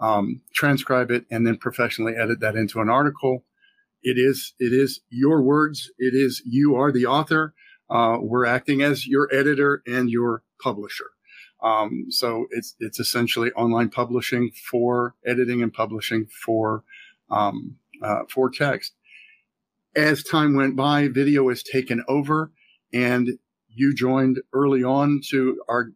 um, 0.00 0.40
transcribe 0.54 1.10
it, 1.10 1.26
and 1.30 1.46
then 1.46 1.58
professionally 1.58 2.14
edit 2.16 2.40
that 2.40 2.56
into 2.56 2.80
an 2.80 2.88
article. 2.88 3.44
It 4.06 4.18
is, 4.18 4.54
it 4.60 4.72
is 4.72 5.00
your 5.10 5.42
words. 5.42 5.90
It 5.98 6.14
is, 6.14 6.40
you 6.46 6.76
are 6.76 6.92
the 6.92 7.06
author. 7.06 7.54
Uh, 7.90 8.18
we're 8.20 8.46
acting 8.46 8.80
as 8.80 9.04
your 9.04 9.28
editor 9.34 9.82
and 9.84 10.08
your 10.08 10.44
publisher. 10.62 11.06
Um, 11.60 12.06
so 12.10 12.46
it's, 12.50 12.76
it's 12.78 13.00
essentially 13.00 13.50
online 13.52 13.88
publishing 13.88 14.52
for 14.70 15.16
editing 15.26 15.60
and 15.60 15.72
publishing 15.72 16.26
for, 16.44 16.84
um, 17.30 17.78
uh, 18.00 18.22
for 18.32 18.48
text. 18.48 18.92
As 19.96 20.22
time 20.22 20.54
went 20.54 20.76
by, 20.76 21.08
video 21.08 21.48
has 21.48 21.64
taken 21.64 22.04
over 22.06 22.52
and 22.92 23.38
you 23.68 23.92
joined 23.92 24.38
early 24.52 24.84
on 24.84 25.20
to 25.30 25.60
our 25.68 25.90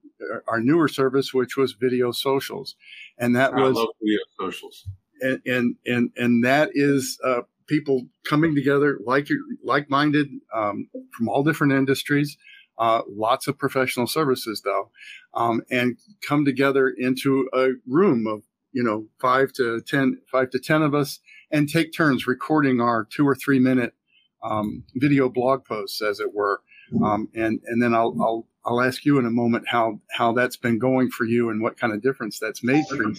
our 0.49 0.61
newer 0.61 0.89
service, 0.89 1.33
which 1.33 1.57
was 1.57 1.73
video 1.73 2.13
socials, 2.13 2.77
and 3.19 3.35
that 3.37 3.55
I 3.55 3.61
was 3.61 3.75
video 4.03 4.19
socials, 4.39 4.87
and 5.21 5.41
and 5.47 5.77
and, 5.87 6.11
and 6.17 6.45
that 6.45 6.71
is 6.75 7.19
uh, 7.25 7.43
people 7.71 8.09
coming 8.29 8.55
together 8.55 8.99
like 9.07 9.29
like 9.65 9.89
minded 9.89 10.27
um, 10.55 10.89
from 11.17 11.29
all 11.29 11.43
different 11.43 11.73
industries. 11.73 12.37
Uh, 12.79 13.03
lots 13.09 13.47
of 13.47 13.59
professional 13.59 14.07
services 14.07 14.63
though, 14.65 14.91
um, 15.35 15.63
and 15.71 15.99
come 16.27 16.45
together 16.45 16.89
into 16.89 17.49
a 17.55 17.69
room 17.87 18.27
of 18.27 18.43
you 18.73 18.83
know 18.83 19.07
five 19.21 19.53
to 19.53 19.81
ten, 19.83 20.19
five 20.31 20.51
to 20.51 20.59
ten 20.59 20.83
of 20.83 20.95
us, 20.95 21.21
and 21.51 21.69
take 21.69 21.93
turns 21.93 22.27
recording 22.27 22.81
our 22.81 23.05
two 23.05 23.27
or 23.27 23.35
three 23.35 23.59
minute 23.59 23.95
um, 24.43 24.83
video 24.97 25.29
blog 25.29 25.65
posts, 25.65 26.03
as 26.03 26.21
it 26.21 26.35
were. 26.35 26.61
Um, 27.05 27.29
and 27.35 27.61
and 27.67 27.81
then 27.83 27.95
I'll, 27.95 28.17
I'll 28.21 28.49
I'll 28.65 28.81
ask 28.81 29.05
you 29.05 29.19
in 29.19 29.27
a 29.27 29.31
moment 29.31 29.69
how 29.69 30.01
how 30.11 30.33
that's 30.33 30.57
been 30.57 30.79
going 30.79 31.11
for 31.11 31.25
you 31.25 31.51
and 31.51 31.63
what 31.63 31.79
kind 31.79 31.93
of 31.93 32.03
difference 32.03 32.39
that's 32.41 32.65
made 32.65 32.85
for 32.89 32.97
you. 32.97 33.15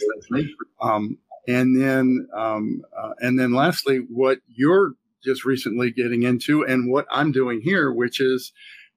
Um, 0.81 1.17
and 1.47 1.81
then 1.81 2.27
um, 2.35 2.81
uh, 2.97 3.11
and 3.19 3.39
then 3.39 3.53
lastly, 3.53 4.01
what 4.09 4.39
you're 4.47 4.95
just 5.23 5.45
recently 5.45 5.91
getting 5.91 6.23
into 6.23 6.63
and 6.63 6.91
what 6.91 7.05
I'm 7.11 7.31
doing 7.31 7.61
here, 7.63 7.91
which 7.91 8.19
is 8.19 8.51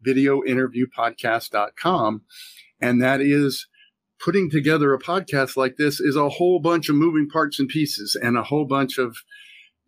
videointerviewpodcast.com. 0.06 2.22
And 2.80 3.02
that 3.02 3.20
is 3.20 3.66
putting 4.22 4.48
together 4.50 4.94
a 4.94 4.98
podcast 4.98 5.56
like 5.56 5.76
this 5.76 6.00
is 6.00 6.16
a 6.16 6.28
whole 6.28 6.58
bunch 6.60 6.88
of 6.88 6.96
moving 6.96 7.28
parts 7.28 7.60
and 7.60 7.68
pieces 7.68 8.16
and 8.20 8.36
a 8.36 8.42
whole 8.42 8.64
bunch 8.64 8.98
of 8.98 9.16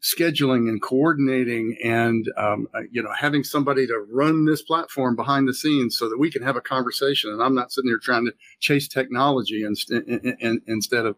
scheduling 0.03 0.69
and 0.69 0.83
coordinating 0.83 1.77
and 1.83 2.31
um, 2.37 2.69
uh, 2.75 2.83
you 2.91 3.03
know 3.03 3.13
having 3.19 3.43
somebody 3.43 3.87
to 3.87 4.05
run 4.13 4.45
this 4.45 4.61
platform 4.63 5.17
behind 5.17 5.49
the 5.49 5.55
scenes 5.55 5.97
so 5.97 6.07
that 6.09 6.19
we 6.19 6.31
can 6.31 6.43
have 6.43 6.55
a 6.55 6.61
conversation 6.61 7.31
and 7.31 7.43
i'm 7.43 7.55
not 7.55 7.73
sitting 7.73 7.89
here 7.89 7.99
trying 8.01 8.27
to 8.27 8.33
chase 8.61 8.89
technology 8.89 9.65
inst- 9.65 9.91
in, 9.91 10.37
in, 10.39 10.61
instead 10.67 11.07
of 11.07 11.17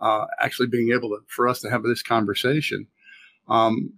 uh, 0.00 0.26
actually 0.40 0.68
being 0.68 0.92
able 0.92 1.10
to 1.10 1.18
for 1.28 1.48
us 1.48 1.60
to 1.60 1.70
have 1.70 1.82
this 1.82 2.02
conversation. 2.02 2.86
Um, 3.48 3.94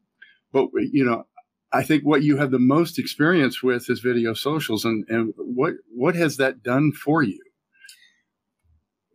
but 0.52 0.68
you 0.74 1.04
know 1.04 1.26
i 1.72 1.82
think 1.82 2.02
what 2.04 2.22
you 2.22 2.36
have 2.36 2.50
the 2.50 2.58
most 2.58 2.98
experience 2.98 3.62
with 3.62 3.88
is 3.88 4.00
video 4.00 4.34
socials 4.34 4.84
and, 4.84 5.06
and 5.08 5.32
what 5.36 5.74
what 5.94 6.14
has 6.14 6.36
that 6.36 6.62
done 6.62 6.92
for 6.92 7.22
you? 7.22 7.40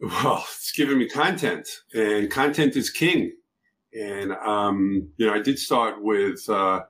Well 0.01 0.43
it's 0.47 0.71
given 0.71 0.97
me 0.97 1.07
content 1.07 1.67
and 1.93 2.29
content 2.29 2.75
is 2.75 2.89
king. 2.89 3.31
And 3.93 4.33
um, 4.33 5.09
you 5.17 5.25
know, 5.25 5.33
I 5.33 5.39
did 5.39 5.57
start 5.57 6.03
with 6.03 6.47
uh, 6.49 6.81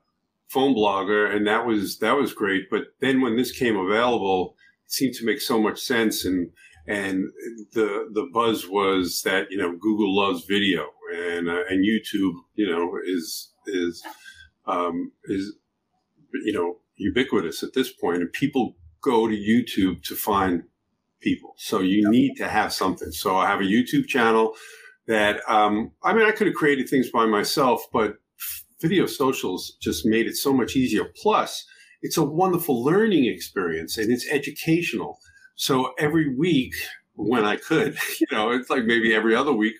Phone 0.49 0.75
Blogger, 0.75 1.33
and 1.33 1.45
that 1.47 1.65
was 1.65 1.99
that 1.99 2.15
was 2.15 2.33
great. 2.33 2.69
But 2.69 2.87
then 2.99 3.21
when 3.21 3.37
this 3.37 3.51
came 3.51 3.77
available, 3.77 4.55
it 4.85 4.91
seemed 4.91 5.13
to 5.15 5.25
make 5.25 5.39
so 5.39 5.61
much 5.61 5.79
sense, 5.79 6.25
and 6.25 6.49
and 6.87 7.25
the 7.73 8.09
the 8.13 8.29
buzz 8.33 8.67
was 8.67 9.21
that 9.23 9.51
you 9.51 9.57
know 9.57 9.75
Google 9.77 10.15
loves 10.15 10.45
video, 10.45 10.87
and 11.13 11.49
uh, 11.49 11.63
and 11.69 11.85
YouTube, 11.85 12.33
you 12.55 12.69
know, 12.69 12.97
is 13.05 13.51
is 13.67 14.03
um, 14.65 15.11
is 15.25 15.53
you 16.45 16.53
know 16.53 16.77
ubiquitous 16.95 17.63
at 17.63 17.73
this 17.73 17.91
point, 17.91 18.21
and 18.21 18.31
people 18.31 18.75
go 19.01 19.27
to 19.27 19.35
YouTube 19.35 20.03
to 20.03 20.15
find 20.15 20.63
people. 21.19 21.53
So 21.57 21.81
you 21.81 22.09
need 22.09 22.35
to 22.35 22.47
have 22.47 22.73
something. 22.73 23.11
So 23.11 23.35
I 23.35 23.47
have 23.47 23.59
a 23.59 23.63
YouTube 23.63 24.07
channel 24.07 24.55
that 25.07 25.41
um, 25.49 25.91
I 26.03 26.13
mean, 26.13 26.25
I 26.25 26.31
could 26.31 26.47
have 26.47 26.55
created 26.55 26.89
things 26.89 27.09
by 27.09 27.25
myself, 27.25 27.85
but 27.91 28.17
video 28.79 29.05
socials 29.05 29.77
just 29.81 30.05
made 30.05 30.27
it 30.27 30.35
so 30.35 30.53
much 30.53 30.75
easier. 30.75 31.05
Plus, 31.21 31.65
it's 32.01 32.17
a 32.17 32.23
wonderful 32.23 32.83
learning 32.83 33.25
experience 33.25 33.97
and 33.97 34.11
it's 34.11 34.27
educational. 34.29 35.19
So 35.57 35.93
every 35.99 36.33
week 36.33 36.73
when 37.15 37.43
I 37.43 37.57
could, 37.57 37.97
you 38.19 38.27
know, 38.31 38.51
it's 38.51 38.69
like 38.69 38.85
maybe 38.85 39.13
every 39.13 39.35
other 39.35 39.51
week, 39.51 39.75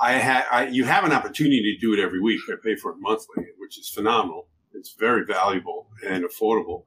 I 0.00 0.14
had 0.14 0.44
I, 0.50 0.66
you 0.66 0.84
have 0.84 1.04
an 1.04 1.12
opportunity 1.12 1.74
to 1.74 1.80
do 1.80 1.92
it 1.92 2.02
every 2.02 2.20
week. 2.20 2.40
I 2.50 2.54
pay 2.62 2.74
for 2.74 2.90
it 2.90 2.96
monthly, 2.98 3.44
which 3.58 3.78
is 3.78 3.88
phenomenal. 3.88 4.48
It's 4.74 4.94
very 4.98 5.24
valuable 5.24 5.88
and 6.06 6.24
affordable. 6.24 6.84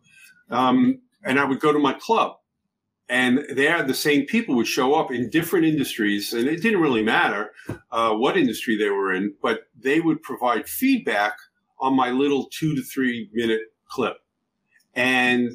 Um, 0.50 1.00
and 1.24 1.40
I 1.40 1.46
would 1.46 1.60
go 1.60 1.72
to 1.72 1.80
my 1.80 1.94
club 1.94 2.38
and 3.10 3.46
there 3.54 3.84
the 3.84 3.94
same 3.94 4.26
people 4.26 4.56
would 4.56 4.68
show 4.68 4.96
up 4.96 5.12
in 5.12 5.30
different 5.30 5.66
industries 5.66 6.34
and 6.34 6.48
it 6.48 6.62
didn't 6.62 6.82
really 6.82 7.04
matter 7.04 7.52
uh, 7.92 8.12
what 8.14 8.38
industry 8.38 8.78
they 8.78 8.90
were 8.90 9.14
in 9.14 9.34
but 9.42 9.68
they 9.78 10.00
would 10.00 10.22
provide 10.22 10.68
feedback 10.68 11.34
on 11.80 11.96
my 11.96 12.10
little 12.10 12.48
two 12.52 12.76
to 12.76 12.82
three 12.82 13.30
minute 13.34 13.62
clip 13.88 14.18
and 14.96 15.52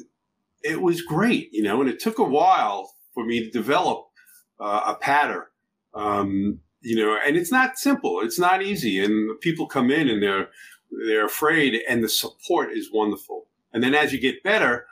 it 0.63 0.81
was 0.81 1.01
great 1.01 1.49
you 1.51 1.63
know 1.63 1.81
and 1.81 1.89
it 1.89 1.99
took 1.99 2.17
a 2.19 2.23
while 2.23 2.93
for 3.13 3.25
me 3.25 3.43
to 3.43 3.51
develop 3.51 4.07
uh, 4.59 4.81
a 4.87 4.95
pattern 4.95 5.43
um, 5.93 6.59
you 6.81 6.95
know 6.95 7.17
and 7.25 7.35
it's 7.37 7.51
not 7.51 7.77
simple 7.77 8.21
it's 8.21 8.39
not 8.39 8.61
easy 8.61 9.03
and 9.03 9.39
people 9.41 9.67
come 9.67 9.91
in 9.91 10.07
and 10.07 10.21
they're 10.23 10.49
they're 11.07 11.25
afraid 11.25 11.79
and 11.87 12.03
the 12.03 12.09
support 12.09 12.71
is 12.71 12.89
wonderful 12.91 13.47
and 13.73 13.83
then 13.83 13.93
as 13.93 14.11
you 14.11 14.19
get 14.19 14.43
better 14.43 14.85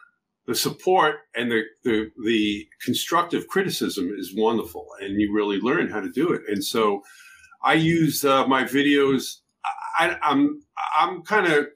the 0.47 0.56
support 0.56 1.15
and 1.36 1.51
the, 1.51 1.63
the, 1.84 2.10
the 2.23 2.67
constructive 2.82 3.47
criticism 3.47 4.15
is 4.17 4.34
wonderful, 4.34 4.88
and 5.01 5.19
you 5.19 5.34
really 5.34 5.60
learn 5.60 5.89
how 5.89 5.99
to 5.99 6.10
do 6.10 6.32
it. 6.32 6.41
And 6.47 6.63
so, 6.63 7.03
I 7.63 7.73
use 7.73 8.23
uh, 8.23 8.47
my 8.47 8.63
videos. 8.63 9.39
I, 9.99 10.17
I'm 10.21 10.62
I'm 10.97 11.23
kind 11.23 11.51
of 11.51 11.67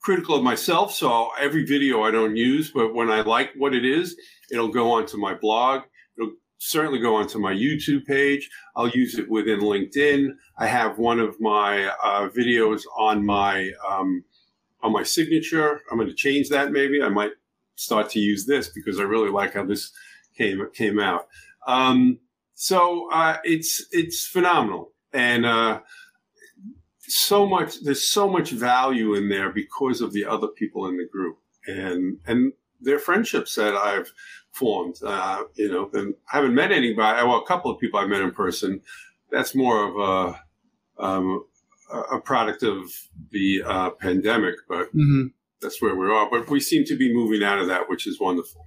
critical 0.00 0.36
of 0.36 0.42
myself, 0.42 0.94
so 0.94 1.30
every 1.38 1.64
video 1.64 2.02
I 2.02 2.10
don't 2.10 2.36
use, 2.36 2.70
but 2.70 2.94
when 2.94 3.10
I 3.10 3.20
like 3.20 3.50
what 3.56 3.74
it 3.74 3.84
is, 3.84 4.16
it'll 4.50 4.68
go 4.68 4.92
onto 4.92 5.16
my 5.16 5.34
blog. 5.34 5.82
It'll 6.16 6.32
certainly 6.58 7.00
go 7.00 7.16
onto 7.16 7.38
my 7.38 7.52
YouTube 7.52 8.06
page. 8.06 8.48
I'll 8.76 8.88
use 8.88 9.18
it 9.18 9.28
within 9.28 9.60
LinkedIn. 9.60 10.30
I 10.58 10.66
have 10.66 10.98
one 10.98 11.20
of 11.20 11.40
my 11.40 11.86
uh, 12.02 12.28
videos 12.28 12.82
on 12.96 13.24
my 13.24 13.72
um, 13.88 14.24
on 14.82 14.92
my 14.92 15.02
signature. 15.02 15.80
I'm 15.90 15.98
going 15.98 16.08
to 16.08 16.14
change 16.14 16.48
that. 16.50 16.70
Maybe 16.70 17.02
I 17.02 17.08
might 17.08 17.32
start 17.74 18.10
to 18.10 18.20
use 18.20 18.46
this 18.46 18.68
because 18.68 18.98
I 18.98 19.04
really 19.04 19.30
like 19.30 19.54
how 19.54 19.64
this 19.64 19.92
came 20.36 20.66
came 20.72 20.98
out. 20.98 21.26
Um, 21.66 22.18
so 22.54 23.10
uh, 23.12 23.38
it's 23.44 23.86
it's 23.92 24.26
phenomenal, 24.26 24.92
and 25.12 25.46
uh, 25.46 25.80
so 27.08 27.46
much. 27.46 27.82
There's 27.82 28.08
so 28.08 28.28
much 28.28 28.50
value 28.50 29.14
in 29.14 29.28
there 29.28 29.50
because 29.50 30.00
of 30.00 30.12
the 30.12 30.24
other 30.24 30.48
people 30.48 30.86
in 30.86 30.96
the 30.96 31.06
group, 31.06 31.38
and 31.66 32.18
and 32.26 32.52
their 32.80 32.98
friendships 32.98 33.54
that 33.56 33.74
I've 33.74 34.12
formed. 34.52 34.96
Uh, 35.04 35.44
you 35.54 35.70
know, 35.70 35.90
and 35.92 36.14
I 36.32 36.36
haven't 36.36 36.54
met 36.54 36.72
anybody. 36.72 37.26
Well, 37.26 37.42
a 37.42 37.46
couple 37.46 37.70
of 37.70 37.80
people 37.80 38.00
I 38.00 38.06
met 38.06 38.22
in 38.22 38.30
person. 38.32 38.80
That's 39.30 39.54
more 39.54 39.88
of 39.88 40.34
a 40.98 41.04
um, 41.04 41.44
a 42.12 42.20
product 42.20 42.62
of 42.62 42.90
the 43.30 43.62
uh, 43.64 43.90
pandemic, 43.90 44.56
but 44.68 44.88
mm-hmm. 44.88 45.28
that's 45.60 45.80
where 45.80 45.94
we 45.94 46.06
are. 46.06 46.28
But 46.30 46.48
we 46.50 46.60
seem 46.60 46.84
to 46.84 46.96
be 46.96 47.12
moving 47.12 47.42
out 47.42 47.58
of 47.58 47.68
that, 47.68 47.88
which 47.88 48.06
is 48.06 48.20
wonderful. 48.20 48.66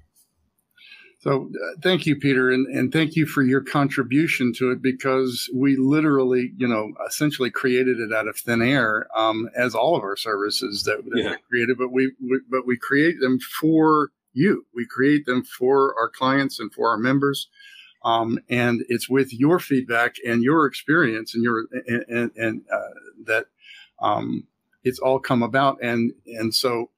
So 1.22 1.52
uh, 1.54 1.80
thank 1.84 2.08
you, 2.08 2.16
Peter, 2.16 2.50
and, 2.50 2.66
and 2.76 2.92
thank 2.92 3.16
you 3.16 3.28
for 3.28 3.44
your 3.44 3.62
contribution 3.62 4.54
to 4.58 4.72
it 4.72 4.82
because 4.82 5.48
we 5.54 5.76
literally, 5.76 6.52
you 6.58 6.68
know, 6.68 6.94
essentially 7.08 7.52
created 7.52 8.00
it 8.00 8.12
out 8.12 8.28
of 8.28 8.38
thin 8.38 8.64
air, 8.64 9.06
um, 9.16 9.48
as 9.56 9.76
all 9.76 9.96
of 9.96 10.02
our 10.02 10.18
services 10.18 10.84
that, 10.86 11.04
that 11.06 11.22
yeah. 11.22 11.30
we 11.30 11.38
created. 11.48 11.78
But 11.78 11.92
we, 11.92 12.12
we, 12.20 12.40
but 12.50 12.66
we 12.66 12.76
create 12.76 13.20
them 13.20 13.38
for 13.40 14.10
you. 14.34 14.66
We 14.74 14.88
create 14.88 15.28
them 15.28 15.44
for 15.44 15.94
our 16.00 16.10
clients 16.10 16.60
and 16.60 16.74
for 16.74 16.90
our 16.90 16.98
members. 16.98 17.48
Um, 18.04 18.40
and 18.50 18.82
it's 18.88 19.08
with 19.08 19.32
your 19.32 19.60
feedback 19.60 20.16
and 20.26 20.42
your 20.42 20.66
experience 20.66 21.36
and 21.36 21.44
your 21.44 21.68
and, 21.86 22.04
and, 22.08 22.32
and 22.36 22.62
uh, 22.74 23.00
that 23.26 23.46
um, 24.02 24.48
it's 24.84 24.98
all 24.98 25.20
come 25.20 25.44
about. 25.44 25.78
And 25.84 26.14
and 26.26 26.52
so, 26.52 26.90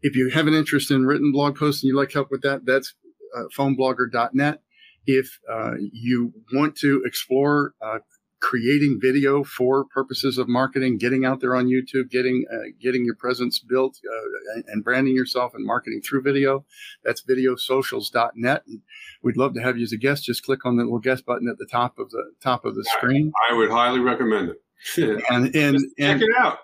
if 0.00 0.16
you 0.16 0.30
have 0.30 0.48
an 0.48 0.54
interest 0.54 0.90
in 0.90 1.06
written 1.06 1.30
blog 1.30 1.56
posts 1.56 1.84
and 1.84 1.88
you 1.90 1.96
like 1.96 2.12
help 2.12 2.32
with 2.32 2.42
that, 2.42 2.66
that's 2.66 2.94
uh, 3.36 3.44
phoneblogger.net. 3.56 4.60
If 5.06 5.40
uh, 5.50 5.72
you 5.92 6.32
want 6.52 6.76
to 6.76 7.02
explore 7.04 7.74
uh, 7.82 7.98
creating 8.40 8.98
video 9.00 9.44
for 9.44 9.84
purposes 9.84 10.36
of 10.36 10.48
marketing, 10.48 10.98
getting 10.98 11.24
out 11.24 11.40
there 11.40 11.54
on 11.56 11.66
YouTube, 11.66 12.10
getting 12.10 12.44
uh, 12.52 12.70
getting 12.80 13.04
your 13.04 13.14
presence 13.14 13.58
built, 13.58 13.98
uh, 14.04 14.62
and 14.66 14.84
branding 14.84 15.14
yourself 15.14 15.54
and 15.54 15.64
marketing 15.66 16.02
through 16.02 16.22
video. 16.22 16.64
That's 17.04 17.22
videosocials.net. 17.22 18.62
And 18.66 18.80
we'd 19.22 19.36
love 19.36 19.54
to 19.54 19.62
have 19.62 19.76
you 19.76 19.84
as 19.84 19.92
a 19.92 19.96
guest. 19.96 20.24
Just 20.24 20.44
click 20.44 20.66
on 20.66 20.76
the 20.76 20.84
little 20.84 20.98
guest 20.98 21.24
button 21.24 21.48
at 21.48 21.58
the 21.58 21.66
top 21.66 21.98
of 21.98 22.10
the 22.10 22.32
top 22.40 22.64
of 22.64 22.74
the 22.74 22.84
screen. 22.84 23.32
I, 23.48 23.54
I 23.54 23.56
would 23.56 23.70
highly 23.70 24.00
recommend 24.00 24.50
it. 24.50 25.24
and 25.30 25.54
and, 25.54 25.76
and 25.98 26.20
check 26.20 26.22
it 26.22 26.36
out 26.38 26.58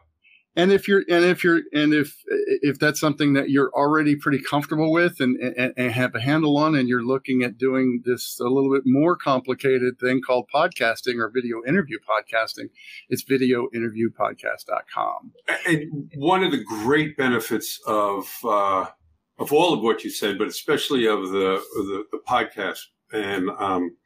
and 0.59 0.71
if 0.73 0.89
you're 0.89 1.05
and 1.09 1.25
if 1.25 1.45
you're 1.45 1.63
and 1.73 1.95
if 1.95 2.23
if 2.27 2.81
that's 2.81 3.01
something 3.01 3.33
that 3.35 3.49
you're 3.49 3.71
already 3.73 4.17
pretty 4.17 4.43
comfortable 4.43 4.91
with 4.91 5.21
and, 5.21 5.37
and, 5.39 5.73
and, 5.77 5.93
have 5.93 6.17
a 6.17 6.21
handle 6.21 6.57
on 6.59 6.75
and 6.75 6.89
you're 6.89 7.05
looking 7.05 7.45
at 7.45 7.57
doing 7.57 8.03
this 8.05 8.41
a 8.41 8.49
little 8.49 8.73
bit 8.73 8.83
more 8.85 9.15
complicated 9.17 10.01
thing 10.01 10.21
called 10.21 10.47
podcasting 10.53 11.19
or 11.19 11.31
video 11.33 11.63
interview 11.67 11.99
podcasting 11.99 12.71
it's 13.09 13.23
videointerviewpodcast.com 13.25 15.31
and 15.67 16.11
one 16.17 16.43
of 16.43 16.51
the 16.51 16.65
great 16.65 17.17
benefits 17.17 17.81
of 17.87 18.29
uh, 18.45 18.87
of 19.39 19.53
all 19.53 19.73
of 19.73 19.81
what 19.81 20.03
you 20.03 20.11
said 20.11 20.37
but 20.37 20.49
especially 20.49 21.07
of 21.07 21.31
the 21.31 21.63
the, 21.75 22.05
the 22.11 22.19
podcast 22.29 22.81
and 23.13 23.49
um, 23.59 23.97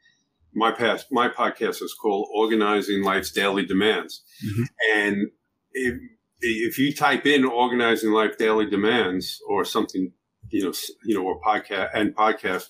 my 0.53 0.71
past 0.71 1.07
my 1.11 1.27
podcast 1.27 1.81
is 1.81 1.95
called 1.99 2.29
organizing 2.31 3.01
life's 3.01 3.31
daily 3.31 3.65
demands 3.65 4.21
mm-hmm. 4.45 4.63
and 4.95 5.31
if, 5.75 5.95
if 6.43 6.77
you 6.77 6.93
type 6.93 7.25
in 7.25 7.45
organizing 7.45 8.11
life 8.11 8.37
daily 8.37 8.69
demands 8.69 9.41
or 9.47 9.63
something, 9.63 10.11
you 10.49 10.63
know, 10.65 10.73
you 11.05 11.15
know, 11.15 11.23
or 11.23 11.39
podcast 11.41 11.89
and 11.93 12.15
podcast, 12.15 12.69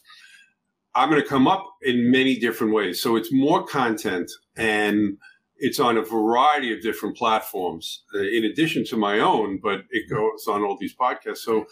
I'm 0.96 1.10
going 1.10 1.22
to 1.22 1.28
come 1.28 1.48
up 1.48 1.68
in 1.82 2.12
many 2.12 2.38
different 2.38 2.74
ways. 2.74 3.02
So 3.02 3.16
it's 3.16 3.34
more 3.34 3.66
content 3.66 4.32
and 4.56 5.18
it's 5.58 5.80
on 5.80 5.98
a 5.98 6.04
variety 6.04 6.72
of 6.74 6.82
different 6.82 7.18
platforms 7.18 8.04
uh, 8.14 8.20
in 8.20 8.44
addition 8.44 8.86
to 8.86 8.98
my 8.98 9.20
own, 9.20 9.60
but 9.62 9.82
it 9.90 10.10
goes 10.10 10.48
on 10.48 10.62
all 10.64 10.78
these 10.80 10.96
podcasts. 10.96 11.38
So 11.38 11.66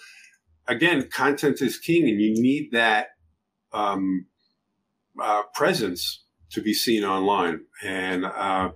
again, 0.68 1.08
content 1.10 1.62
is 1.62 1.78
king 1.78 2.10
and 2.10 2.20
you 2.20 2.34
need 2.42 2.72
that, 2.72 3.10
um, 3.74 4.26
uh, 5.22 5.44
presence 5.54 6.24
to 6.50 6.62
be 6.62 6.74
seen 6.74 7.04
online. 7.04 7.62
And, 7.84 8.26
uh, 8.26 8.30
uh, 8.30 8.72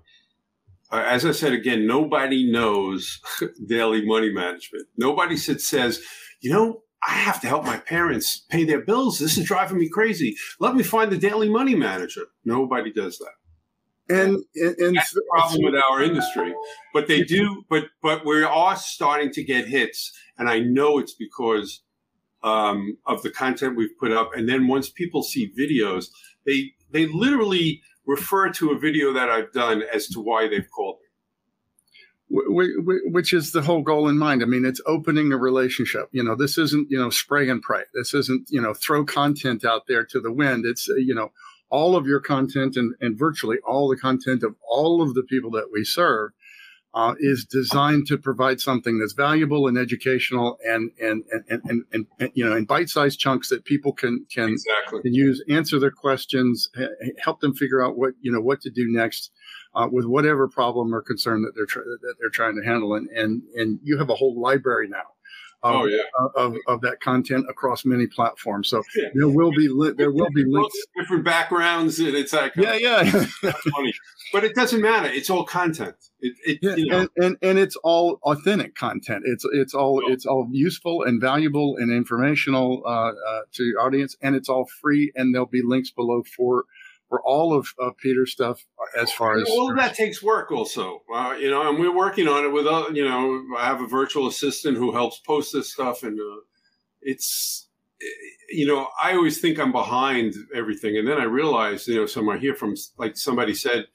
as 0.91 1.26
I 1.26 1.32
said 1.32 1.54
again, 1.54 1.88
nobody 1.88 2.50
knows 2.50 3.19
daily 3.67 4.06
money 4.06 4.32
management. 4.32 4.88
Nobody 4.98 5.38
says, 5.38 6.02
you 6.41 6.52
know, 6.52 6.84
I 7.08 7.12
have 7.12 7.39
to 7.41 7.48
help 7.48 7.65
my 7.65 7.78
parents 7.78 8.45
pay 8.50 8.63
their 8.65 8.82
bills. 8.82 9.19
This 9.19 9.38
is 9.38 9.45
driving 9.45 9.78
me 9.78 9.89
crazy. 9.89 10.36
Let 10.60 10.76
me 10.76 10.84
find 10.84 11.12
the 11.12 11.17
daily 11.17 11.50
money 11.50 11.76
manager. 11.76 12.28
Nobody 12.43 12.91
does 12.91 13.19
that. 13.19 13.34
And, 14.08 14.43
and, 14.56 14.76
and 14.78 14.98
that's 14.98 15.13
the 15.13 15.24
problem 15.32 15.63
with 15.63 15.76
our 15.76 16.04
industry. 16.04 16.54
But 16.93 17.08
they 17.08 17.24
do, 17.24 17.63
but 17.69 17.86
but 18.04 18.24
we 18.24 18.43
are 18.43 18.76
starting 18.76 19.32
to 19.32 19.43
get 19.43 19.67
hits, 19.67 20.12
and 20.38 20.48
I 20.48 20.60
know 20.60 21.00
it's 21.00 21.15
because 21.15 21.82
um, 22.43 22.98
of 23.08 23.24
the 23.24 23.32
content 23.32 23.76
we've 23.76 23.98
put 24.00 24.12
up. 24.12 24.30
And 24.36 24.48
then 24.48 24.67
once 24.67 24.89
people 24.89 25.24
see 25.24 25.52
videos, 25.60 26.06
they 26.45 26.71
they 26.91 27.08
literally 27.08 27.82
refer 28.08 28.50
to 28.52 28.72
a 28.72 28.80
video 28.80 29.13
that 29.13 29.30
I've 29.30 29.52
done 29.52 29.84
as 29.94 30.08
to 30.10 30.20
why 30.20 30.48
they've 30.48 30.70
called 30.70 30.98
me 31.00 31.06
which 32.28 33.34
is 33.34 33.52
the 33.52 33.62
whole 33.62 33.82
goal 33.82 34.08
in 34.08 34.18
mind. 34.18 34.41
I 34.41 34.46
mean, 34.46 34.65
it's 34.65 34.82
opening 34.88 35.32
a 35.32 35.38
relationship. 35.38 36.10
You 36.12 36.24
know, 36.24 36.36
this 36.36 36.58
isn't, 36.58 36.89
you 36.89 36.98
know, 36.98 37.10
spray 37.10 37.50
and 37.50 37.62
pray. 37.62 37.84
This 37.94 38.13
isn't, 38.13 38.50
you 38.50 38.60
know, 38.60 38.74
throw 38.74 39.06
content 39.06 39.63
out 39.63 39.84
there 39.88 40.04
to 40.06 40.20
the 40.20 40.32
wind. 40.32 40.65
It's, 40.65 40.89
uh, 40.89 40.96
you 40.96 41.13
know, 41.13 41.32
all 41.70 41.96
of 41.96 42.08
your 42.08 42.20
content 42.20 42.78
and, 42.78 42.96
and 43.00 43.18
virtually 43.18 43.58
all 43.68 43.88
the 43.88 43.98
content 43.98 44.44
of 44.44 44.56
all 44.68 45.02
of 45.02 45.13
the 45.13 45.24
people 45.24 45.52
that 45.52 45.70
we 45.72 45.84
serve 45.84 46.32
uh, 46.96 47.14
is 47.20 47.44
designed 47.44 48.08
to 48.08 48.18
provide 48.18 48.62
something 48.62 48.98
that's 48.98 49.14
valuable 49.14 49.68
and 49.68 49.78
educational 49.78 50.58
and 50.66 50.92
and 51.00 51.24
and 51.30 51.44
and, 51.50 51.86
and, 51.92 52.08
and 52.20 52.32
you 52.34 52.44
know 52.44 52.56
in 52.56 52.64
bite-sized 52.64 53.20
chunks 53.20 53.50
that 53.50 53.66
people 53.66 53.92
can 53.92 54.26
can, 54.32 54.50
exactly. 54.50 55.02
can 55.02 55.14
use 55.14 55.44
answer 55.50 55.78
their 55.78 55.92
questions 55.92 56.70
help 57.20 57.42
them 57.42 57.54
figure 57.54 57.84
out 57.84 57.98
what 57.98 58.14
you 58.22 58.32
know 58.32 58.40
what 58.40 58.62
to 58.62 58.70
do 58.70 58.86
next 58.88 59.32
uh, 59.76 59.88
with 59.92 60.06
whatever 60.06 60.48
problem 60.48 60.96
or 60.96 61.02
concern 61.02 61.42
that 61.42 61.52
they're 61.54 61.84
that 61.84 62.16
they're 62.20 62.30
trying 62.30 62.56
to 62.56 62.66
handle 62.66 62.96
and 62.96 63.10
and 63.10 63.42
and 63.56 63.80
you 63.84 63.98
have 63.98 64.10
a 64.10 64.16
whole 64.16 64.40
library 64.40 64.88
now 64.88 65.04
of, 65.65 65.75
oh, 65.75 65.86
yeah. 65.86 65.97
of, 66.36 66.56
of 66.67 66.82
that 66.82 66.99
content 67.01 67.45
across 67.49 67.86
many 67.86 68.06
platforms. 68.08 68.69
So 68.69 68.84
yeah. 68.95 69.10
there 69.15 69.30
will 69.30 69.51
be 69.51 69.67
li- 69.67 69.93
there 69.97 70.12
will 70.12 70.30
be 70.34 70.43
links, 70.45 70.78
different 70.97 71.23
backgrounds, 71.23 71.99
and 71.99 72.15
it's 72.15 72.34
like 72.34 72.56
yeah, 72.56 72.75
yeah, 72.75 73.04
funny, 73.73 73.93
but 74.32 74.43
it 74.43 74.54
doesn't 74.54 74.82
matter. 74.82 75.08
It's 75.08 75.30
all 75.30 75.43
content. 75.43 75.95
It, 76.19 76.34
it 76.45 76.60
yeah, 76.62 76.75
you 76.75 76.86
know. 76.86 76.99
and, 76.99 77.10
and 77.17 77.38
and 77.41 77.60
it's 77.60 77.75
all 77.78 78.19
authentic 78.23 78.75
content. 78.75 79.23
It's 79.25 79.45
it's 79.54 79.73
all 79.73 80.01
oh. 80.06 80.12
it's 80.12 80.25
all 80.25 80.47
useful 80.51 81.04
and 81.04 81.19
valuable 81.19 81.78
and 81.78 81.91
informational 81.91 82.84
uh, 82.86 83.10
uh, 83.10 83.41
to 83.54 83.63
your 83.63 83.82
audience, 83.82 84.15
and 84.21 84.36
it's 84.36 84.49
all 84.49 84.67
free. 84.82 85.12
And 85.15 85.34
there'll 85.34 85.47
be 85.47 85.63
links 85.63 85.89
below 85.89 86.23
for 86.36 86.65
for 87.10 87.22
all 87.22 87.54
of, 87.54 87.68
of 87.80 87.98
Peter's 87.98 88.32
stuff 88.32 88.65
as 89.00 89.12
far 89.12 89.38
as 89.38 89.48
all 89.50 89.70
of 89.70 89.78
that 89.78 89.96
takes 89.96 90.24
work 90.24 90.52
also. 90.52 91.02
Uh, 91.13 91.36
you 91.39 91.50
know 91.50 91.70
and 91.70 91.80
we're 91.80 91.96
working 91.96 92.28
on 92.28 92.46
it 92.46 92.50
with 92.50 92.65
uh, 92.65 92.89
you 92.94 93.08
know 93.08 93.44
I 93.58 93.65
have 93.65 93.82
a 93.82 93.88
virtual 93.88 94.28
assistant 94.28 94.78
who 94.78 94.91
helps 94.91 95.20
post 95.20 95.54
this 95.54 95.72
stuff 95.72 96.04
and 96.04 96.20
uh, 96.20 96.41
it's 97.02 97.68
you 98.50 98.65
know 98.65 98.88
I 99.02 99.13
always 99.13 99.39
think 99.39 99.60
I'm 99.60 99.72
behind 99.72 100.34
everything. 100.54 100.98
And 100.98 101.08
then 101.08 101.18
I 101.18 101.26
realize 101.26 101.88
you 101.88 101.96
know 101.96 102.06
somewhere 102.06 102.38
here 102.38 102.56
from 102.56 102.76
like 102.98 103.18
somebody 103.18 103.54
said 103.54 103.86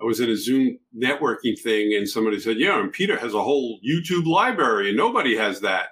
I 0.00 0.04
was 0.04 0.20
in 0.20 0.30
a 0.30 0.36
Zoom 0.36 0.78
networking 0.96 1.58
thing 1.58 1.94
and 1.96 2.08
somebody 2.08 2.38
said 2.38 2.58
yeah 2.58 2.80
and 2.80 2.92
Peter 2.92 3.18
has 3.18 3.34
a 3.34 3.42
whole 3.42 3.80
YouTube 3.86 4.26
library 4.26 4.88
and 4.88 4.96
nobody 4.96 5.36
has 5.36 5.60
that. 5.60 5.88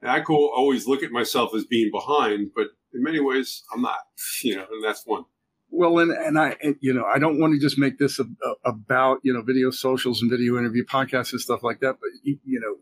And 0.00 0.10
I 0.10 0.20
could 0.20 0.34
always 0.34 0.86
look 0.86 1.02
at 1.02 1.10
myself 1.10 1.54
as 1.54 1.64
being 1.64 1.90
behind 1.92 2.50
but 2.54 2.68
in 2.94 3.02
many 3.02 3.20
ways 3.20 3.62
I'm 3.72 3.82
not 3.82 3.98
you 4.42 4.56
know 4.56 4.66
and 4.70 4.82
that's 4.82 5.06
one 5.06 5.24
well, 5.70 5.98
and, 5.98 6.10
and 6.10 6.38
I, 6.38 6.56
and, 6.62 6.76
you 6.80 6.92
know, 6.92 7.04
I 7.04 7.18
don't 7.18 7.38
want 7.38 7.54
to 7.54 7.60
just 7.60 7.78
make 7.78 7.98
this 7.98 8.18
a, 8.18 8.24
a, 8.24 8.70
about, 8.70 9.20
you 9.22 9.32
know, 9.32 9.42
video 9.42 9.70
socials 9.70 10.22
and 10.22 10.30
video 10.30 10.58
interview 10.58 10.84
podcasts 10.84 11.32
and 11.32 11.40
stuff 11.40 11.62
like 11.62 11.80
that. 11.80 11.96
But, 12.00 12.10
you, 12.22 12.38
you 12.44 12.60
know, 12.60 12.76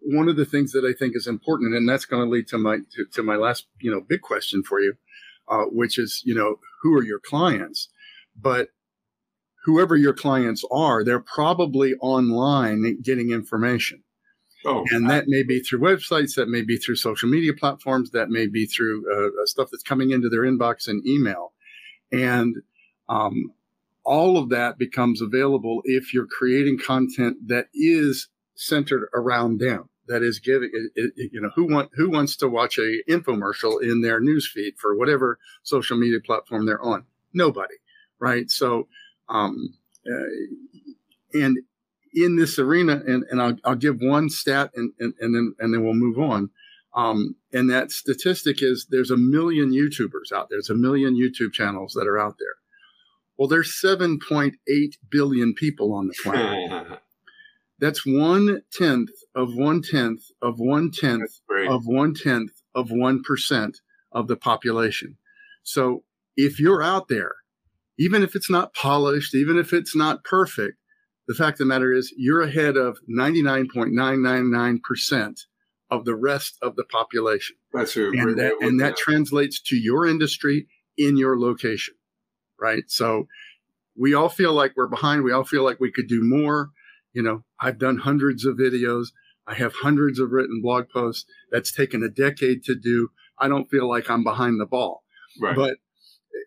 one 0.00 0.28
of 0.28 0.36
the 0.36 0.46
things 0.46 0.72
that 0.72 0.84
I 0.84 0.96
think 0.98 1.14
is 1.14 1.26
important, 1.26 1.74
and 1.74 1.88
that's 1.88 2.06
going 2.06 2.24
to 2.24 2.30
lead 2.30 2.48
to 2.48 2.58
my, 2.58 2.78
to, 2.92 3.04
to 3.12 3.22
my 3.22 3.36
last, 3.36 3.66
you 3.80 3.90
know, 3.90 4.00
big 4.00 4.22
question 4.22 4.62
for 4.62 4.80
you, 4.80 4.94
uh, 5.48 5.64
which 5.64 5.98
is, 5.98 6.22
you 6.24 6.34
know, 6.34 6.56
who 6.82 6.94
are 6.94 7.04
your 7.04 7.20
clients? 7.20 7.88
But 8.40 8.68
whoever 9.64 9.96
your 9.96 10.14
clients 10.14 10.64
are, 10.70 11.04
they're 11.04 11.20
probably 11.20 11.94
online 12.00 13.00
getting 13.02 13.30
information. 13.30 14.02
Oh, 14.64 14.84
and 14.90 15.08
that 15.08 15.24
may 15.28 15.44
be 15.44 15.60
through 15.60 15.80
websites, 15.80 16.34
that 16.34 16.48
may 16.48 16.62
be 16.62 16.78
through 16.78 16.96
social 16.96 17.28
media 17.28 17.52
platforms, 17.52 18.10
that 18.10 18.28
may 18.28 18.48
be 18.48 18.66
through 18.66 19.04
uh, 19.08 19.46
stuff 19.46 19.68
that's 19.70 19.84
coming 19.84 20.10
into 20.10 20.28
their 20.28 20.42
inbox 20.42 20.88
and 20.88 21.06
email. 21.06 21.52
And 22.12 22.56
um, 23.08 23.52
all 24.04 24.38
of 24.38 24.48
that 24.50 24.78
becomes 24.78 25.20
available 25.20 25.82
if 25.84 26.14
you're 26.14 26.26
creating 26.26 26.78
content 26.78 27.48
that 27.48 27.68
is 27.74 28.28
centered 28.54 29.08
around 29.14 29.60
them. 29.60 29.88
That 30.06 30.22
is 30.22 30.38
giving, 30.38 30.70
you 30.94 31.38
know, 31.38 31.50
who 31.54 31.66
want 31.66 31.90
who 31.92 32.08
wants 32.08 32.34
to 32.36 32.48
watch 32.48 32.78
a 32.78 33.02
infomercial 33.10 33.82
in 33.82 34.00
their 34.00 34.22
newsfeed 34.22 34.78
for 34.78 34.96
whatever 34.96 35.38
social 35.62 35.98
media 35.98 36.18
platform 36.24 36.64
they're 36.64 36.80
on? 36.80 37.04
Nobody, 37.34 37.74
right? 38.18 38.50
So, 38.50 38.88
um, 39.28 39.74
uh, 40.10 41.34
and 41.34 41.58
in 42.14 42.36
this 42.36 42.58
arena, 42.58 43.02
and, 43.06 43.24
and 43.30 43.42
I'll, 43.42 43.56
I'll 43.64 43.74
give 43.74 44.00
one 44.00 44.30
stat, 44.30 44.70
and, 44.74 44.92
and, 44.98 45.12
and 45.20 45.34
then 45.34 45.54
and 45.58 45.74
then 45.74 45.84
we'll 45.84 45.92
move 45.92 46.18
on. 46.18 46.48
Um, 46.94 47.36
and 47.52 47.70
that 47.70 47.92
statistic 47.92 48.62
is 48.62 48.86
there's 48.90 49.10
a 49.10 49.16
million 49.16 49.70
YouTubers 49.70 50.32
out 50.34 50.48
there. 50.48 50.58
There's 50.58 50.70
a 50.70 50.74
million 50.74 51.14
YouTube 51.14 51.52
channels 51.52 51.92
that 51.94 52.06
are 52.06 52.18
out 52.18 52.36
there. 52.38 52.54
Well, 53.36 53.48
there's 53.48 53.78
7.8 53.82 54.52
billion 55.10 55.54
people 55.54 55.92
on 55.92 56.08
the 56.08 56.14
planet. 56.22 57.00
That's 57.80 58.04
one 58.04 58.62
tenth 58.72 59.10
of 59.36 59.54
one 59.54 59.82
tenth 59.82 60.22
of 60.42 60.58
one 60.58 60.90
tenth 60.90 61.38
of 61.68 61.86
one 61.86 62.12
tenth 62.12 62.50
of 62.74 62.90
one 62.90 63.22
percent 63.22 63.78
of 64.10 64.26
the 64.26 64.34
population. 64.34 65.16
So 65.62 66.02
if 66.36 66.58
you're 66.58 66.82
out 66.82 67.06
there, 67.08 67.36
even 67.96 68.24
if 68.24 68.34
it's 68.34 68.50
not 68.50 68.74
polished, 68.74 69.32
even 69.34 69.58
if 69.58 69.72
it's 69.72 69.94
not 69.94 70.24
perfect, 70.24 70.76
the 71.28 71.34
fact 71.34 71.56
of 71.56 71.58
the 71.58 71.66
matter 71.66 71.92
is 71.92 72.12
you're 72.16 72.42
ahead 72.42 72.76
of 72.76 72.98
99.999% 73.08 75.44
of 75.90 76.04
the 76.04 76.14
rest 76.14 76.58
of 76.62 76.76
the 76.76 76.84
population. 76.84 77.56
That's 77.72 77.92
true. 77.92 78.12
And 78.18 78.38
that, 78.38 78.54
and 78.60 78.80
that 78.80 78.96
translates 78.96 79.60
to 79.62 79.76
your 79.76 80.06
industry 80.06 80.66
in 80.96 81.16
your 81.16 81.38
location, 81.38 81.94
right? 82.60 82.84
So 82.88 83.26
we 83.96 84.14
all 84.14 84.28
feel 84.28 84.52
like 84.52 84.72
we're 84.76 84.88
behind. 84.88 85.24
We 85.24 85.32
all 85.32 85.44
feel 85.44 85.64
like 85.64 85.80
we 85.80 85.92
could 85.92 86.08
do 86.08 86.20
more. 86.22 86.70
You 87.12 87.22
know, 87.22 87.44
I've 87.60 87.78
done 87.78 87.98
hundreds 87.98 88.44
of 88.44 88.56
videos. 88.56 89.08
I 89.46 89.54
have 89.54 89.72
hundreds 89.74 90.18
of 90.18 90.30
written 90.30 90.60
blog 90.62 90.90
posts. 90.90 91.24
That's 91.50 91.72
taken 91.72 92.02
a 92.02 92.08
decade 92.08 92.64
to 92.64 92.74
do. 92.74 93.08
I 93.38 93.48
don't 93.48 93.70
feel 93.70 93.88
like 93.88 94.10
I'm 94.10 94.24
behind 94.24 94.60
the 94.60 94.66
ball. 94.66 95.04
Right. 95.40 95.56
But 95.56 95.78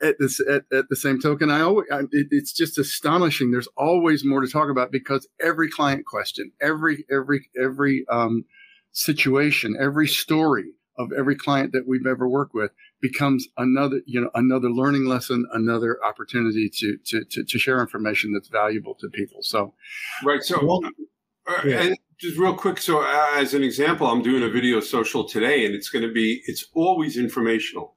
at 0.01 0.15
this 0.19 0.39
at, 0.39 0.63
at 0.71 0.89
the 0.89 0.95
same 0.95 1.19
token, 1.19 1.49
I 1.49 1.61
always 1.61 1.87
I, 1.91 2.01
it, 2.11 2.27
it's 2.31 2.53
just 2.53 2.77
astonishing. 2.77 3.51
There's 3.51 3.67
always 3.75 4.23
more 4.23 4.41
to 4.41 4.47
talk 4.47 4.69
about 4.69 4.91
because 4.91 5.27
every 5.41 5.69
client 5.69 6.05
question, 6.05 6.51
every 6.61 7.05
every 7.11 7.49
every 7.61 8.05
um, 8.09 8.45
situation, 8.91 9.75
every 9.79 10.07
story 10.07 10.73
of 10.97 11.11
every 11.17 11.35
client 11.35 11.71
that 11.71 11.87
we've 11.87 12.05
ever 12.05 12.27
worked 12.27 12.53
with 12.53 12.71
becomes 13.01 13.47
another, 13.57 14.01
you 14.05 14.21
know, 14.21 14.29
another 14.35 14.69
learning 14.69 15.05
lesson, 15.05 15.47
another 15.53 15.97
opportunity 16.03 16.69
to 16.69 16.97
to 17.05 17.23
to, 17.25 17.43
to 17.43 17.59
share 17.59 17.79
information 17.81 18.33
that's 18.33 18.49
valuable 18.49 18.95
to 18.95 19.09
people. 19.09 19.41
So, 19.41 19.73
right. 20.23 20.43
So, 20.43 20.63
well, 20.63 20.81
uh, 21.47 21.61
yeah. 21.65 21.81
and 21.81 21.97
just 22.19 22.37
real 22.37 22.55
quick. 22.55 22.77
So, 22.77 23.01
uh, 23.01 23.27
as 23.35 23.53
an 23.53 23.63
example, 23.63 24.07
I'm 24.07 24.21
doing 24.21 24.43
a 24.43 24.49
video 24.49 24.79
social 24.79 25.23
today, 25.23 25.65
and 25.65 25.73
it's 25.73 25.89
going 25.89 26.07
to 26.07 26.13
be. 26.13 26.41
It's 26.45 26.67
always 26.73 27.17
informational. 27.17 27.95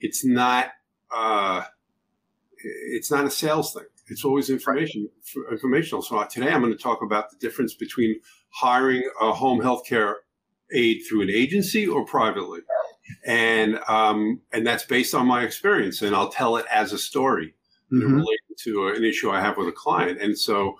It's 0.00 0.24
not. 0.24 0.70
Uh, 1.14 1.64
it's 2.64 3.10
not 3.10 3.24
a 3.24 3.30
sales 3.30 3.74
thing. 3.74 3.84
It's 4.08 4.24
always 4.24 4.50
information 4.50 5.08
informational. 5.50 6.02
So 6.02 6.22
today 6.24 6.50
I'm 6.50 6.60
going 6.60 6.76
to 6.76 6.82
talk 6.82 7.02
about 7.02 7.30
the 7.30 7.36
difference 7.36 7.74
between 7.74 8.20
hiring 8.52 9.08
a 9.20 9.32
home 9.32 9.60
health 9.60 9.84
care 9.86 10.18
aide 10.74 11.02
through 11.08 11.22
an 11.22 11.30
agency 11.30 11.86
or 11.86 12.04
privately. 12.04 12.60
And 13.26 13.78
um, 13.88 14.40
and 14.52 14.66
that's 14.66 14.84
based 14.84 15.14
on 15.14 15.26
my 15.26 15.42
experience, 15.42 16.02
and 16.02 16.14
I'll 16.14 16.30
tell 16.30 16.56
it 16.56 16.64
as 16.70 16.92
a 16.92 16.98
story 16.98 17.54
mm-hmm. 17.92 18.14
related 18.14 18.58
to 18.60 18.88
an 18.96 19.04
issue 19.04 19.30
I 19.30 19.40
have 19.40 19.56
with 19.56 19.68
a 19.68 19.72
client. 19.72 20.20
And 20.20 20.38
so 20.38 20.76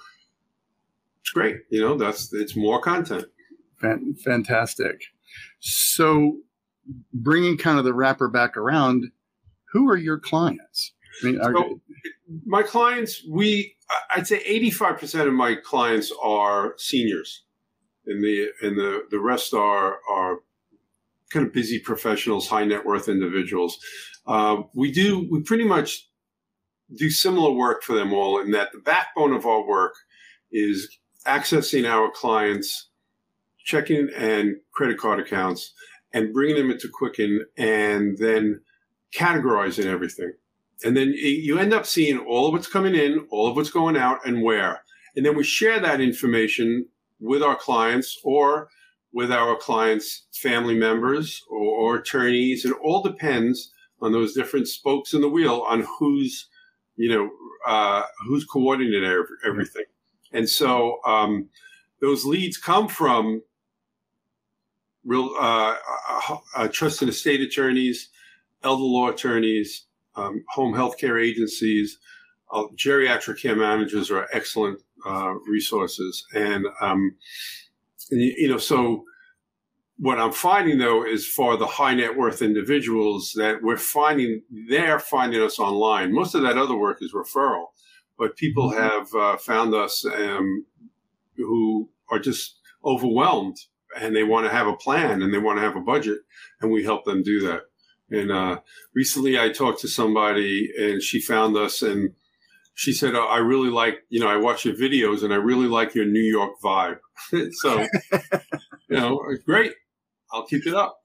it's 1.20 1.30
great. 1.30 1.56
You 1.70 1.80
know, 1.80 1.96
that's 1.96 2.32
it's 2.32 2.56
more 2.56 2.80
content. 2.80 3.26
Fantastic. 4.24 5.02
So, 5.58 6.38
bringing 7.12 7.56
kind 7.56 7.78
of 7.78 7.85
the 7.85 7.94
wrapper 7.94 8.28
back 8.28 8.56
around, 8.56 9.11
who 9.72 9.88
are 9.88 9.96
your 9.96 10.18
clients? 10.18 10.92
I 11.22 11.26
mean, 11.26 11.40
are, 11.40 11.52
so, 11.52 11.80
my 12.46 12.62
clients, 12.62 13.24
we 13.28 13.76
I'd 14.14 14.26
say 14.26 14.42
85% 14.61 15.26
of 15.26 15.35
my 15.35 15.56
clients 15.56 16.12
are 16.22 16.74
seniors 16.78 17.42
and 18.06 18.22
the 18.22 18.48
and 18.62 18.76
the 18.76 19.06
the 19.10 19.20
rest 19.20 19.54
are 19.54 19.98
are 20.10 20.38
kind 21.30 21.46
of 21.46 21.52
busy 21.52 21.78
professionals, 21.78 22.48
high 22.48 22.64
net 22.64 22.84
worth 22.84 23.08
individuals. 23.08 23.78
Uh, 24.26 24.62
we 24.74 24.92
do 24.92 25.26
we 25.30 25.40
pretty 25.42 25.64
much 25.64 26.08
do 26.96 27.10
similar 27.10 27.52
work 27.52 27.82
for 27.82 27.94
them 27.94 28.12
all 28.12 28.40
in 28.40 28.50
that 28.50 28.72
the 28.72 28.78
backbone 28.78 29.32
of 29.32 29.46
our 29.46 29.66
work 29.66 29.94
is 30.50 30.98
accessing 31.26 31.88
our 31.88 32.10
clients' 32.10 32.88
checking 33.64 34.08
and 34.16 34.56
credit 34.72 34.98
card 34.98 35.20
accounts 35.20 35.72
and 36.12 36.32
bringing 36.32 36.56
them 36.56 36.70
into 36.70 36.88
Quicken 36.88 37.46
and 37.56 38.18
then 38.18 38.60
categorizing 39.16 39.86
everything. 39.86 40.32
And 40.84 40.96
then 40.96 41.14
you 41.14 41.58
end 41.58 41.72
up 41.72 41.86
seeing 41.86 42.18
all 42.18 42.48
of 42.48 42.52
what's 42.52 42.66
coming 42.66 42.94
in, 42.94 43.26
all 43.30 43.48
of 43.48 43.56
what's 43.56 43.70
going 43.70 43.96
out, 43.96 44.18
and 44.26 44.42
where. 44.42 44.82
And 45.14 45.24
then 45.24 45.36
we 45.36 45.44
share 45.44 45.78
that 45.80 46.00
information 46.00 46.86
with 47.22 47.42
our 47.42 47.56
clients 47.56 48.18
or 48.24 48.68
with 49.12 49.30
our 49.30 49.56
clients' 49.56 50.24
family 50.32 50.74
members 50.74 51.42
or, 51.48 51.61
or 51.61 51.96
attorneys. 51.96 52.64
It 52.64 52.74
all 52.82 53.02
depends 53.02 53.72
on 54.00 54.12
those 54.12 54.35
different 54.35 54.68
spokes 54.68 55.14
in 55.14 55.20
the 55.20 55.28
wheel 55.28 55.64
on 55.68 55.87
who's, 55.98 56.48
you 56.96 57.08
know, 57.08 57.30
uh, 57.66 58.02
who's 58.26 58.44
coordinating 58.44 59.04
everything. 59.46 59.85
And 60.32 60.48
so 60.48 60.98
um, 61.06 61.48
those 62.00 62.24
leads 62.24 62.56
come 62.56 62.88
from 62.88 63.42
real 65.04 65.30
uh, 65.38 65.76
uh, 66.08 66.37
uh, 66.56 66.68
trust 66.68 67.02
and 67.02 67.08
estate 67.11 67.40
attorneys, 67.40 68.08
elder 68.64 68.82
law 68.82 69.11
attorneys, 69.11 69.87
um, 70.16 70.44
home 70.48 70.74
health 70.74 70.98
care 70.98 71.18
agencies, 71.18 71.98
uh, 72.52 72.64
geriatric 72.76 73.40
care 73.40 73.56
managers 73.56 74.10
are 74.10 74.28
excellent 74.32 74.80
uh, 75.06 75.34
resources. 75.48 76.26
And, 76.34 76.66
um, 76.80 77.16
you 78.10 78.48
know, 78.48 78.58
so 78.58 79.04
what 79.98 80.18
I'm 80.18 80.32
finding 80.32 80.78
though 80.78 81.06
is 81.06 81.26
for 81.26 81.56
the 81.56 81.66
high 81.66 81.94
net 81.94 82.16
worth 82.16 82.42
individuals 82.42 83.32
that 83.36 83.62
we're 83.62 83.76
finding, 83.76 84.42
they're 84.68 84.98
finding 84.98 85.42
us 85.42 85.58
online. 85.58 86.12
Most 86.12 86.34
of 86.34 86.42
that 86.42 86.58
other 86.58 86.76
work 86.76 86.98
is 87.00 87.12
referral, 87.12 87.66
but 88.18 88.36
people 88.36 88.70
mm-hmm. 88.70 88.82
have 88.82 89.14
uh, 89.14 89.36
found 89.38 89.74
us 89.74 90.04
um, 90.04 90.66
who 91.36 91.88
are 92.10 92.18
just 92.18 92.58
overwhelmed 92.84 93.56
and 93.98 94.14
they 94.14 94.24
want 94.24 94.46
to 94.46 94.52
have 94.52 94.66
a 94.66 94.76
plan 94.76 95.22
and 95.22 95.32
they 95.32 95.38
want 95.38 95.58
to 95.58 95.62
have 95.62 95.76
a 95.76 95.80
budget 95.80 96.18
and 96.60 96.70
we 96.70 96.84
help 96.84 97.04
them 97.04 97.22
do 97.22 97.40
that. 97.40 97.62
And 98.10 98.30
uh, 98.30 98.60
recently 98.94 99.38
I 99.38 99.50
talked 99.50 99.80
to 99.80 99.88
somebody 99.88 100.70
and 100.78 101.02
she 101.02 101.20
found 101.20 101.56
us 101.56 101.80
and 101.80 102.12
she 102.74 102.92
said, 102.92 103.14
oh, 103.14 103.26
I 103.26 103.38
really 103.38 103.70
like, 103.70 103.98
you 104.08 104.20
know, 104.20 104.28
I 104.28 104.37
watch 104.37 104.64
your 104.64 104.74
videos 104.74 105.22
and 105.22 105.32
I 105.32 105.37
really 105.37 105.66
like 105.66 105.94
your 105.94 106.06
New 106.06 106.20
York 106.20 106.52
vibe. 106.62 106.98
so, 107.52 107.87
you 108.88 108.96
know, 108.96 109.20
great. 109.44 109.72
I'll 110.32 110.46
keep 110.46 110.66
it 110.66 110.74
up. 110.74 110.98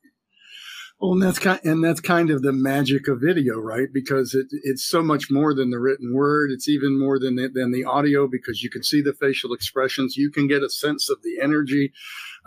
Well, 0.99 1.13
and 1.13 1.21
that's 1.21 1.37
kind, 1.37 1.59
and 1.63 1.83
that's 1.83 1.99
kind 1.99 2.31
of 2.31 2.41
the 2.41 2.51
magic 2.51 3.07
of 3.07 3.21
video, 3.21 3.59
right? 3.59 3.87
Because 3.93 4.33
it, 4.33 4.47
it's 4.63 4.87
so 4.87 5.03
much 5.03 5.25
more 5.29 5.53
than 5.53 5.69
the 5.69 5.77
written 5.77 6.11
word. 6.11 6.49
It's 6.49 6.67
even 6.67 6.99
more 6.99 7.19
than 7.19 7.35
the, 7.35 7.49
than 7.53 7.71
the 7.71 7.83
audio 7.83 8.27
because 8.27 8.63
you 8.63 8.71
can 8.71 8.81
see 8.81 9.01
the 9.01 9.13
facial 9.13 9.53
expressions. 9.53 10.17
You 10.17 10.31
can 10.31 10.47
get 10.47 10.63
a 10.63 10.69
sense 10.69 11.07
of 11.07 11.21
the 11.21 11.39
energy. 11.39 11.91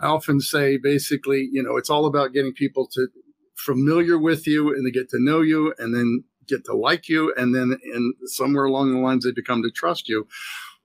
I 0.01 0.07
often 0.07 0.41
say, 0.41 0.75
basically, 0.75 1.47
you 1.49 1.63
know, 1.63 1.77
it's 1.77 1.89
all 1.89 2.05
about 2.05 2.33
getting 2.33 2.51
people 2.51 2.87
to 2.87 3.07
familiar 3.55 4.17
with 4.17 4.45
you 4.45 4.73
and 4.73 4.85
they 4.85 4.91
get 4.91 5.09
to 5.11 5.23
know 5.23 5.39
you 5.39 5.73
and 5.77 5.95
then 5.95 6.25
get 6.51 6.65
to 6.65 6.75
like 6.75 7.07
you. 7.09 7.33
And 7.35 7.55
then 7.55 7.77
in 7.83 8.13
somewhere 8.25 8.65
along 8.65 8.93
the 8.93 8.99
lines, 8.99 9.23
they 9.23 9.31
become 9.31 9.63
to 9.63 9.71
trust 9.71 10.09
you. 10.09 10.27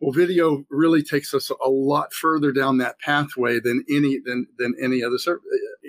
Well, 0.00 0.12
video 0.12 0.64
really 0.68 1.02
takes 1.02 1.33
us 1.33 1.50
a 1.50 1.70
lot 1.70 2.12
further 2.12 2.52
down 2.52 2.79
that 2.79 2.98
pathway 2.98 3.61
than 3.61 3.85
any 3.90 4.18
than 4.24 4.46
than 4.59 4.74
any 4.81 5.02
other 5.02 5.16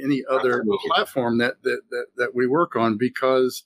any 0.01 0.23
other 0.29 0.59
Absolutely. 0.59 0.89
platform 0.89 1.37
that, 1.39 1.55
that 1.63 1.81
that 1.91 2.05
that 2.15 2.35
we 2.35 2.47
work 2.47 2.75
on 2.75 2.97
because 2.97 3.63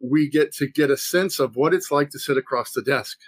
we 0.00 0.30
get 0.30 0.52
to 0.54 0.66
get 0.66 0.90
a 0.90 0.96
sense 0.96 1.38
of 1.38 1.56
what 1.56 1.74
it's 1.74 1.90
like 1.90 2.10
to 2.10 2.18
sit 2.18 2.38
across 2.38 2.72
the 2.72 2.82
desk 2.82 3.18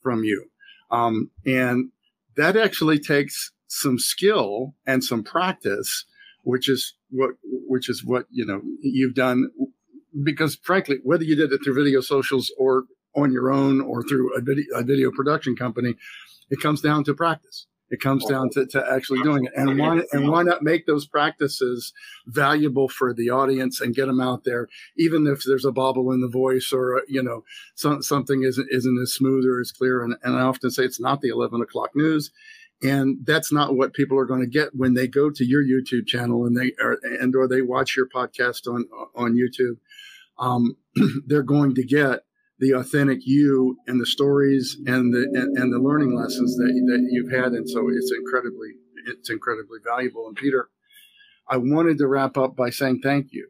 from 0.00 0.22
you, 0.22 0.48
um, 0.92 1.30
and 1.44 1.90
that 2.36 2.56
actually 2.56 3.00
takes 3.00 3.50
some 3.66 3.98
skill 3.98 4.74
and 4.86 5.02
some 5.02 5.24
practice, 5.24 6.04
which 6.44 6.68
is 6.68 6.94
what 7.10 7.30
which 7.42 7.88
is 7.88 8.04
what 8.04 8.26
you 8.30 8.46
know 8.46 8.60
you've 8.80 9.14
done 9.14 9.50
because 10.22 10.56
frankly 10.62 10.98
whether 11.02 11.24
you 11.24 11.36
did 11.36 11.52
it 11.52 11.60
through 11.64 11.74
video 11.74 12.00
socials 12.00 12.52
or 12.58 12.84
on 13.14 13.32
your 13.32 13.50
own 13.50 13.80
or 13.80 14.02
through 14.02 14.34
a 14.36 14.40
video, 14.40 14.64
a 14.74 14.82
video 14.82 15.10
production 15.10 15.56
company 15.56 15.94
it 16.50 16.60
comes 16.60 16.80
down 16.80 17.04
to 17.04 17.14
practice. 17.14 17.66
It 17.88 18.00
comes 18.00 18.24
down 18.26 18.50
to, 18.50 18.66
to 18.66 18.84
actually 18.92 19.22
doing 19.22 19.44
it. 19.44 19.52
And 19.54 19.78
why 19.78 20.02
and 20.12 20.28
why 20.28 20.42
not 20.42 20.62
make 20.62 20.86
those 20.86 21.06
practices 21.06 21.92
valuable 22.26 22.88
for 22.88 23.14
the 23.14 23.30
audience 23.30 23.80
and 23.80 23.94
get 23.94 24.06
them 24.06 24.20
out 24.20 24.42
there 24.44 24.66
even 24.98 25.26
if 25.28 25.44
there's 25.44 25.64
a 25.64 25.70
bobble 25.70 26.10
in 26.10 26.20
the 26.20 26.28
voice 26.28 26.72
or 26.72 26.98
uh, 26.98 27.00
you 27.06 27.22
know 27.22 27.44
some, 27.76 28.02
something 28.02 28.42
isn't 28.42 28.66
isn't 28.70 28.98
as 29.00 29.12
smooth 29.12 29.44
or 29.44 29.60
as 29.60 29.70
clear. 29.70 30.02
And, 30.02 30.16
and 30.24 30.36
i 30.36 30.40
often 30.40 30.70
say 30.70 30.82
it's 30.82 31.00
not 31.00 31.20
the 31.20 31.28
11 31.28 31.60
o'clock 31.60 31.90
news. 31.94 32.32
And 32.82 33.24
that's 33.24 33.52
not 33.52 33.76
what 33.76 33.94
people 33.94 34.18
are 34.18 34.26
going 34.26 34.42
to 34.42 34.46
get 34.46 34.74
when 34.74 34.94
they 34.94 35.06
go 35.06 35.30
to 35.30 35.44
your 35.44 35.62
youtube 35.62 36.06
channel 36.06 36.44
and 36.44 36.56
they 36.56 36.72
are 36.82 36.98
and 37.20 37.34
or 37.34 37.46
they 37.48 37.62
watch 37.62 37.96
your 37.96 38.08
podcast 38.08 38.66
on 38.66 38.86
on 39.14 39.34
youtube 39.34 39.78
um, 40.38 40.76
they're 41.26 41.42
going 41.42 41.74
to 41.74 41.84
get 41.84 42.20
the 42.58 42.72
authentic 42.72 43.20
you 43.22 43.76
and 43.86 44.00
the 44.00 44.06
stories 44.06 44.78
and 44.86 45.12
the 45.12 45.28
and, 45.34 45.58
and, 45.58 45.72
the 45.72 45.78
learning 45.78 46.16
lessons 46.16 46.56
that, 46.56 46.72
that 46.86 47.08
you've 47.10 47.30
had. 47.30 47.52
And 47.52 47.68
so 47.68 47.88
it's 47.90 48.12
incredibly 48.16 48.70
it's 49.06 49.30
incredibly 49.30 49.78
valuable. 49.84 50.26
And 50.26 50.36
peter 50.36 50.68
i 51.48 51.56
wanted 51.56 51.98
to 51.98 52.06
wrap 52.06 52.36
up 52.36 52.56
by 52.56 52.70
saying 52.70 53.00
thank 53.02 53.32
you. 53.32 53.48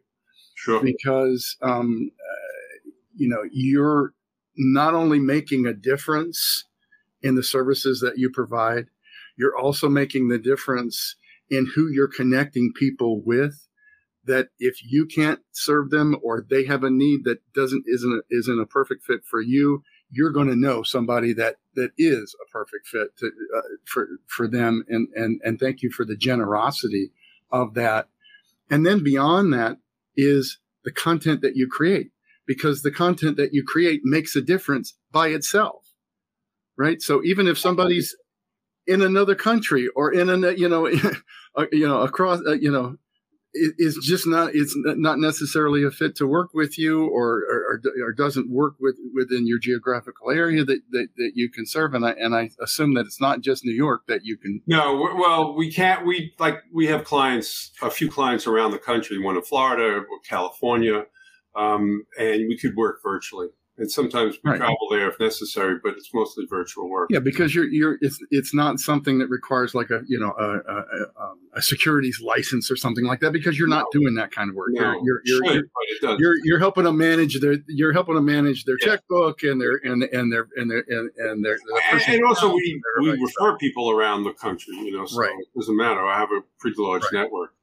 Sure. 0.55 0.81
Because 0.83 1.55
um, 1.61 2.11
uh, 2.19 2.89
you 3.15 3.29
know 3.29 3.43
you're 3.51 4.13
not 4.57 4.93
only 4.93 5.19
making 5.19 5.65
a 5.65 5.73
difference 5.73 6.65
in 7.21 7.35
the 7.35 7.43
services 7.43 7.99
that 8.01 8.17
you 8.17 8.29
provide 8.33 8.87
you're 9.37 9.55
also 9.55 9.87
making 9.87 10.27
the 10.27 10.39
difference 10.39 11.15
in 11.49 11.71
who 11.75 11.87
you're 11.87 12.07
connecting 12.07 12.73
people 12.75 13.21
with 13.23 13.66
that 14.27 14.49
if 14.59 14.83
you 14.83 15.05
can't 15.05 15.39
serve 15.51 15.89
them 15.89 16.15
or 16.23 16.45
they 16.49 16.65
have 16.65 16.83
a 16.83 16.89
need 16.89 17.23
that 17.23 17.39
doesn't 17.53 17.83
isn't 17.87 18.13
a, 18.13 18.35
isn't 18.35 18.61
a 18.61 18.65
perfect 18.65 19.03
fit 19.03 19.21
for 19.25 19.41
you 19.41 19.81
you're 20.09 20.31
going 20.31 20.47
to 20.47 20.55
know 20.55 20.83
somebody 20.83 21.33
that 21.33 21.57
that 21.75 21.91
is 21.97 22.35
a 22.41 22.49
perfect 22.51 22.87
fit 22.87 23.09
to, 23.17 23.31
uh, 23.55 23.61
for 23.85 24.07
for 24.27 24.47
them. 24.47 24.83
And 24.87 25.07
and 25.15 25.41
and 25.43 25.59
thank 25.59 25.81
you 25.81 25.91
for 25.91 26.05
the 26.05 26.15
generosity 26.15 27.11
of 27.51 27.73
that. 27.73 28.07
And 28.69 28.85
then 28.85 29.03
beyond 29.03 29.53
that 29.53 29.77
is 30.15 30.59
the 30.83 30.91
content 30.91 31.41
that 31.41 31.55
you 31.55 31.67
create 31.69 32.11
because 32.45 32.81
the 32.81 32.91
content 32.91 33.37
that 33.37 33.53
you 33.53 33.63
create 33.65 34.01
makes 34.03 34.35
a 34.35 34.41
difference 34.41 34.93
by 35.11 35.27
itself 35.27 35.83
right? 36.77 37.01
So 37.01 37.23
even 37.23 37.47
if 37.47 37.57
somebody's 37.57 38.15
in 38.85 39.01
another 39.01 39.35
country 39.35 39.89
or 39.95 40.13
in 40.13 40.29
a 40.29 40.51
you 40.51 40.69
know 40.69 40.87
uh, 41.55 41.65
you 41.71 41.87
know 41.87 42.01
across 42.01 42.39
uh, 42.47 42.53
you 42.53 42.71
know 42.71 42.95
is 43.77 43.97
just 44.01 44.27
not 44.27 44.51
it's 44.53 44.73
not 44.77 45.19
necessarily 45.19 45.83
a 45.83 45.91
fit 45.91 46.15
to 46.17 46.27
work 46.27 46.53
with 46.53 46.77
you 46.77 47.07
or 47.07 47.43
or, 47.49 47.81
or 48.03 48.13
doesn't 48.13 48.49
work 48.49 48.75
with 48.79 48.95
within 49.13 49.47
your 49.47 49.59
geographical 49.59 50.31
area 50.31 50.63
that, 50.63 50.81
that, 50.91 51.07
that 51.17 51.31
you 51.35 51.49
can 51.49 51.65
serve. 51.65 51.93
And 51.93 52.05
I 52.05 52.11
and 52.11 52.35
I 52.35 52.49
assume 52.61 52.93
that 52.95 53.05
it's 53.05 53.21
not 53.21 53.41
just 53.41 53.65
New 53.65 53.73
York 53.75 54.03
that 54.07 54.21
you 54.23 54.37
can. 54.37 54.61
No 54.67 54.95
well 55.17 55.55
we 55.55 55.71
can't 55.71 56.05
we 56.05 56.33
like 56.39 56.59
we 56.73 56.87
have 56.87 57.03
clients 57.03 57.71
a 57.81 57.89
few 57.89 58.09
clients 58.09 58.47
around 58.47 58.71
the 58.71 58.79
country 58.79 59.19
one 59.19 59.35
in 59.35 59.43
Florida 59.43 59.83
or 59.83 60.19
California 60.27 61.05
um, 61.55 62.05
and 62.17 62.47
we 62.47 62.57
could 62.57 62.75
work 62.75 62.99
virtually 63.03 63.47
and 63.79 63.91
sometimes 63.91 64.37
we 64.43 64.51
right. 64.51 64.57
travel 64.57 64.87
there 64.89 65.09
if 65.09 65.19
necessary, 65.19 65.77
but 65.81 65.93
it's 65.93 66.11
mostly 66.13 66.45
virtual 66.49 66.89
work. 66.89 67.09
Yeah, 67.11 67.19
because 67.19 67.53
you're 67.53 67.67
you're 67.67 67.97
it's 68.01 68.19
it's 68.31 68.53
not 68.53 68.79
something 68.79 69.19
that 69.19 69.29
requires 69.29 69.75
like 69.75 69.91
a 69.91 70.01
you 70.07 70.19
know 70.19 70.33
a, 70.37 70.57
a, 70.71 71.23
um, 71.23 71.39
a 71.55 71.61
securities 71.61 72.19
license 72.19 72.71
or 72.71 72.75
something 72.75 73.05
like 73.05 73.19
that 73.19 73.31
because 73.31 73.59
you're 73.59 73.67
not 73.67 73.85
doing 73.91 74.15
that 74.15 74.31
kind 74.31 74.49
of 74.49 74.55
work. 74.55 74.69
No, 74.71 74.99
you're 75.03 75.21
you're 75.25 75.45
you're, 75.45 75.63
you're, 76.01 76.19
you're, 76.19 76.35
you're 76.43 76.59
helping 76.59 76.85
them 76.85 76.97
manage 76.97 77.39
their 77.39 77.57
you're 77.67 77.93
helping 77.93 78.15
them 78.15 78.25
manage 78.25 78.65
their 78.65 78.77
yeah. 78.81 78.95
checkbook 78.95 79.43
and 79.43 79.61
their 79.61 79.79
and 79.83 80.03
and 80.03 80.31
their 80.31 80.47
and 80.55 80.71
their 80.71 80.83
and, 80.87 81.45
their 81.45 81.57
and, 81.91 82.01
and, 82.07 82.25
also 82.25 82.51
we 82.51 82.81
we 83.01 83.11
refer 83.11 83.57
people 83.57 83.91
around 83.91 84.23
the 84.23 84.33
country. 84.33 84.75
You 84.75 84.97
know, 84.97 85.05
so 85.05 85.19
right. 85.19 85.31
it 85.39 85.47
doesn't 85.55 85.77
matter. 85.77 86.03
I 86.03 86.17
have 86.17 86.31
a 86.31 86.41
pretty 86.59 86.81
large 86.81 87.03
right. 87.03 87.13
network. 87.13 87.53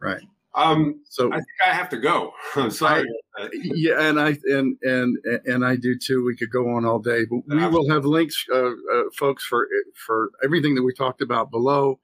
Right. 0.00 0.22
Um, 0.58 1.00
so 1.08 1.28
I 1.32 1.36
think 1.36 1.46
I 1.64 1.72
have 1.72 1.88
to 1.90 1.98
go. 1.98 2.32
I'm 2.56 2.70
sorry. 2.70 3.04
I, 3.38 3.48
yeah, 3.52 4.08
and 4.08 4.18
I 4.18 4.36
and 4.46 4.76
and 4.82 5.16
and 5.46 5.64
I 5.64 5.76
do 5.76 5.96
too. 5.96 6.24
We 6.24 6.36
could 6.36 6.50
go 6.50 6.74
on 6.74 6.84
all 6.84 6.98
day, 6.98 7.24
but 7.30 7.40
we 7.46 7.64
will 7.68 7.88
have 7.90 8.04
links, 8.04 8.44
uh, 8.52 8.70
uh, 8.70 9.04
folks, 9.16 9.44
for 9.44 9.68
for 9.94 10.30
everything 10.42 10.74
that 10.74 10.82
we 10.82 10.92
talked 10.92 11.22
about 11.22 11.52
below, 11.52 12.00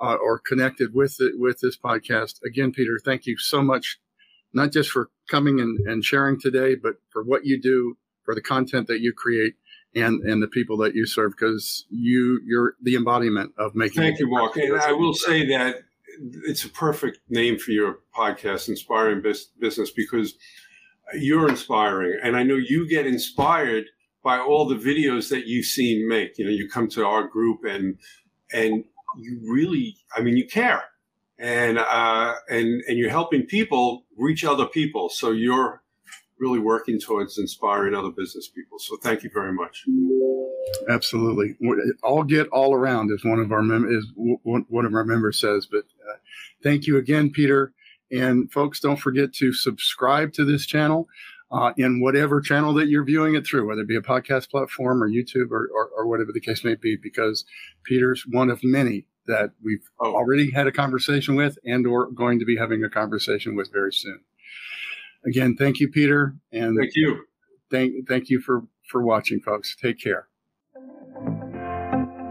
uh, 0.00 0.14
or 0.14 0.38
connected 0.38 0.94
with 0.94 1.16
it 1.18 1.32
with 1.36 1.58
this 1.60 1.76
podcast. 1.76 2.34
Again, 2.44 2.70
Peter, 2.72 3.00
thank 3.04 3.26
you 3.26 3.36
so 3.38 3.60
much, 3.60 3.98
not 4.52 4.70
just 4.70 4.90
for 4.90 5.10
coming 5.28 5.58
and, 5.58 5.76
and 5.88 6.04
sharing 6.04 6.40
today, 6.40 6.76
but 6.76 6.94
for 7.10 7.24
what 7.24 7.44
you 7.44 7.60
do, 7.60 7.96
for 8.24 8.36
the 8.36 8.42
content 8.42 8.86
that 8.86 9.00
you 9.00 9.12
create, 9.12 9.54
and 9.96 10.22
and 10.22 10.40
the 10.40 10.48
people 10.48 10.76
that 10.76 10.94
you 10.94 11.06
serve, 11.06 11.32
because 11.32 11.86
you 11.90 12.40
you're 12.46 12.74
the 12.80 12.94
embodiment 12.94 13.50
of 13.58 13.74
making. 13.74 14.00
Thank 14.00 14.20
you, 14.20 14.30
Mark. 14.30 14.56
And 14.56 14.80
I 14.80 14.92
will 14.92 15.14
say 15.14 15.44
that 15.48 15.82
it's 16.44 16.64
a 16.64 16.68
perfect 16.68 17.18
name 17.28 17.58
for 17.58 17.70
your 17.70 18.00
podcast, 18.14 18.68
Inspiring 18.68 19.22
Business, 19.22 19.90
because 19.90 20.34
you're 21.14 21.48
inspiring. 21.48 22.18
And 22.22 22.36
I 22.36 22.42
know 22.42 22.56
you 22.56 22.88
get 22.88 23.06
inspired 23.06 23.86
by 24.22 24.38
all 24.38 24.66
the 24.66 24.76
videos 24.76 25.28
that 25.30 25.46
you've 25.46 25.66
seen 25.66 26.08
make. 26.08 26.38
You 26.38 26.46
know, 26.46 26.50
you 26.50 26.68
come 26.68 26.88
to 26.88 27.06
our 27.06 27.26
group 27.26 27.64
and 27.64 27.98
and 28.52 28.84
you 29.18 29.40
really, 29.42 29.96
I 30.16 30.20
mean, 30.20 30.36
you 30.36 30.46
care, 30.46 30.82
and 31.38 31.78
uh, 31.78 32.34
and 32.48 32.82
and 32.88 32.98
you're 32.98 33.10
helping 33.10 33.42
people 33.42 34.04
reach 34.16 34.44
other 34.44 34.66
people. 34.66 35.08
So 35.08 35.30
you're 35.30 35.82
really 36.38 36.58
working 36.58 37.00
towards 37.00 37.38
inspiring 37.38 37.94
other 37.94 38.10
business 38.10 38.48
people. 38.48 38.78
So 38.78 38.96
thank 39.02 39.22
you 39.22 39.30
very 39.32 39.52
much. 39.52 39.84
Absolutely, 40.88 41.54
all 42.02 42.24
get 42.24 42.48
all 42.48 42.74
around 42.74 43.10
is 43.10 43.24
one 43.24 43.38
of 43.38 43.52
our 43.52 43.62
mem- 43.62 43.88
is 43.88 44.06
one 44.14 44.84
of 44.84 44.94
our 44.94 45.04
members 45.04 45.40
says. 45.40 45.66
But 45.70 45.84
uh, 46.08 46.16
thank 46.62 46.86
you 46.86 46.96
again, 46.96 47.30
Peter. 47.30 47.72
And 48.10 48.50
folks, 48.52 48.80
don't 48.80 49.00
forget 49.00 49.32
to 49.34 49.52
subscribe 49.52 50.32
to 50.34 50.44
this 50.44 50.66
channel 50.66 51.08
uh, 51.50 51.72
in 51.76 52.00
whatever 52.00 52.40
channel 52.40 52.72
that 52.74 52.88
you're 52.88 53.04
viewing 53.04 53.34
it 53.34 53.46
through, 53.46 53.66
whether 53.66 53.82
it 53.82 53.88
be 53.88 53.96
a 53.96 54.00
podcast 54.00 54.50
platform 54.50 55.02
or 55.02 55.08
YouTube 55.08 55.50
or, 55.50 55.68
or, 55.74 55.90
or 55.96 56.06
whatever 56.06 56.32
the 56.32 56.40
case 56.40 56.64
may 56.64 56.74
be, 56.74 56.96
because 56.96 57.44
Peter's 57.84 58.24
one 58.28 58.50
of 58.50 58.60
many 58.62 59.06
that 59.26 59.50
we've 59.62 59.90
oh. 60.00 60.14
already 60.14 60.50
had 60.50 60.66
a 60.66 60.72
conversation 60.72 61.34
with 61.34 61.58
and 61.64 61.86
or 61.86 62.10
going 62.10 62.38
to 62.38 62.44
be 62.44 62.56
having 62.56 62.84
a 62.84 62.90
conversation 62.90 63.56
with 63.56 63.72
very 63.72 63.92
soon. 63.92 64.20
Again, 65.26 65.56
thank 65.56 65.80
you, 65.80 65.88
Peter. 65.88 66.36
And 66.52 66.78
thank 66.78 66.94
you. 66.94 67.24
Thank, 67.70 68.08
thank 68.08 68.30
you 68.30 68.40
for, 68.40 68.62
for 68.88 69.02
watching, 69.02 69.40
folks. 69.40 69.76
Take 69.80 70.00
care. 70.00 70.28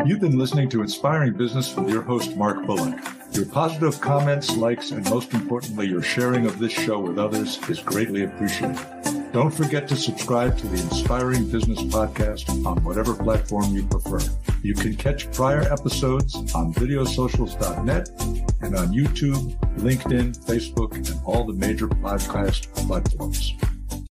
You've 0.06 0.22
been 0.22 0.38
listening 0.38 0.70
to 0.70 0.82
Inspiring 0.82 1.34
Business 1.34 1.76
with 1.76 1.90
your 1.90 2.04
host, 2.04 2.38
Mark 2.38 2.66
Bullock. 2.66 2.96
Your 3.32 3.46
positive 3.48 4.00
comments, 4.00 4.56
likes, 4.56 4.92
and 4.92 5.04
most 5.10 5.34
importantly, 5.34 5.88
your 5.88 6.04
sharing 6.04 6.46
of 6.46 6.60
this 6.60 6.72
show 6.72 7.00
with 7.00 7.18
others 7.18 7.58
is 7.68 7.80
greatly 7.80 8.24
appreciated. 8.24 8.95
Don't 9.36 9.54
forget 9.54 9.86
to 9.90 9.98
subscribe 9.98 10.58
to 10.60 10.68
the 10.68 10.82
Inspiring 10.82 11.52
Business 11.52 11.82
Podcast 11.82 12.66
on 12.66 12.82
whatever 12.86 13.14
platform 13.14 13.76
you 13.76 13.86
prefer. 13.86 14.20
You 14.64 14.74
can 14.74 14.96
catch 14.96 15.30
prior 15.34 15.60
episodes 15.74 16.36
on 16.56 16.74
videosocials.net 16.74 18.08
and 18.62 18.78
on 18.78 18.94
YouTube, 18.94 19.54
LinkedIn, 19.76 20.38
Facebook, 20.46 20.96
and 20.96 21.20
all 21.26 21.44
the 21.44 21.52
major 21.52 21.90
podcast 21.90 22.74
platforms. 22.88 23.56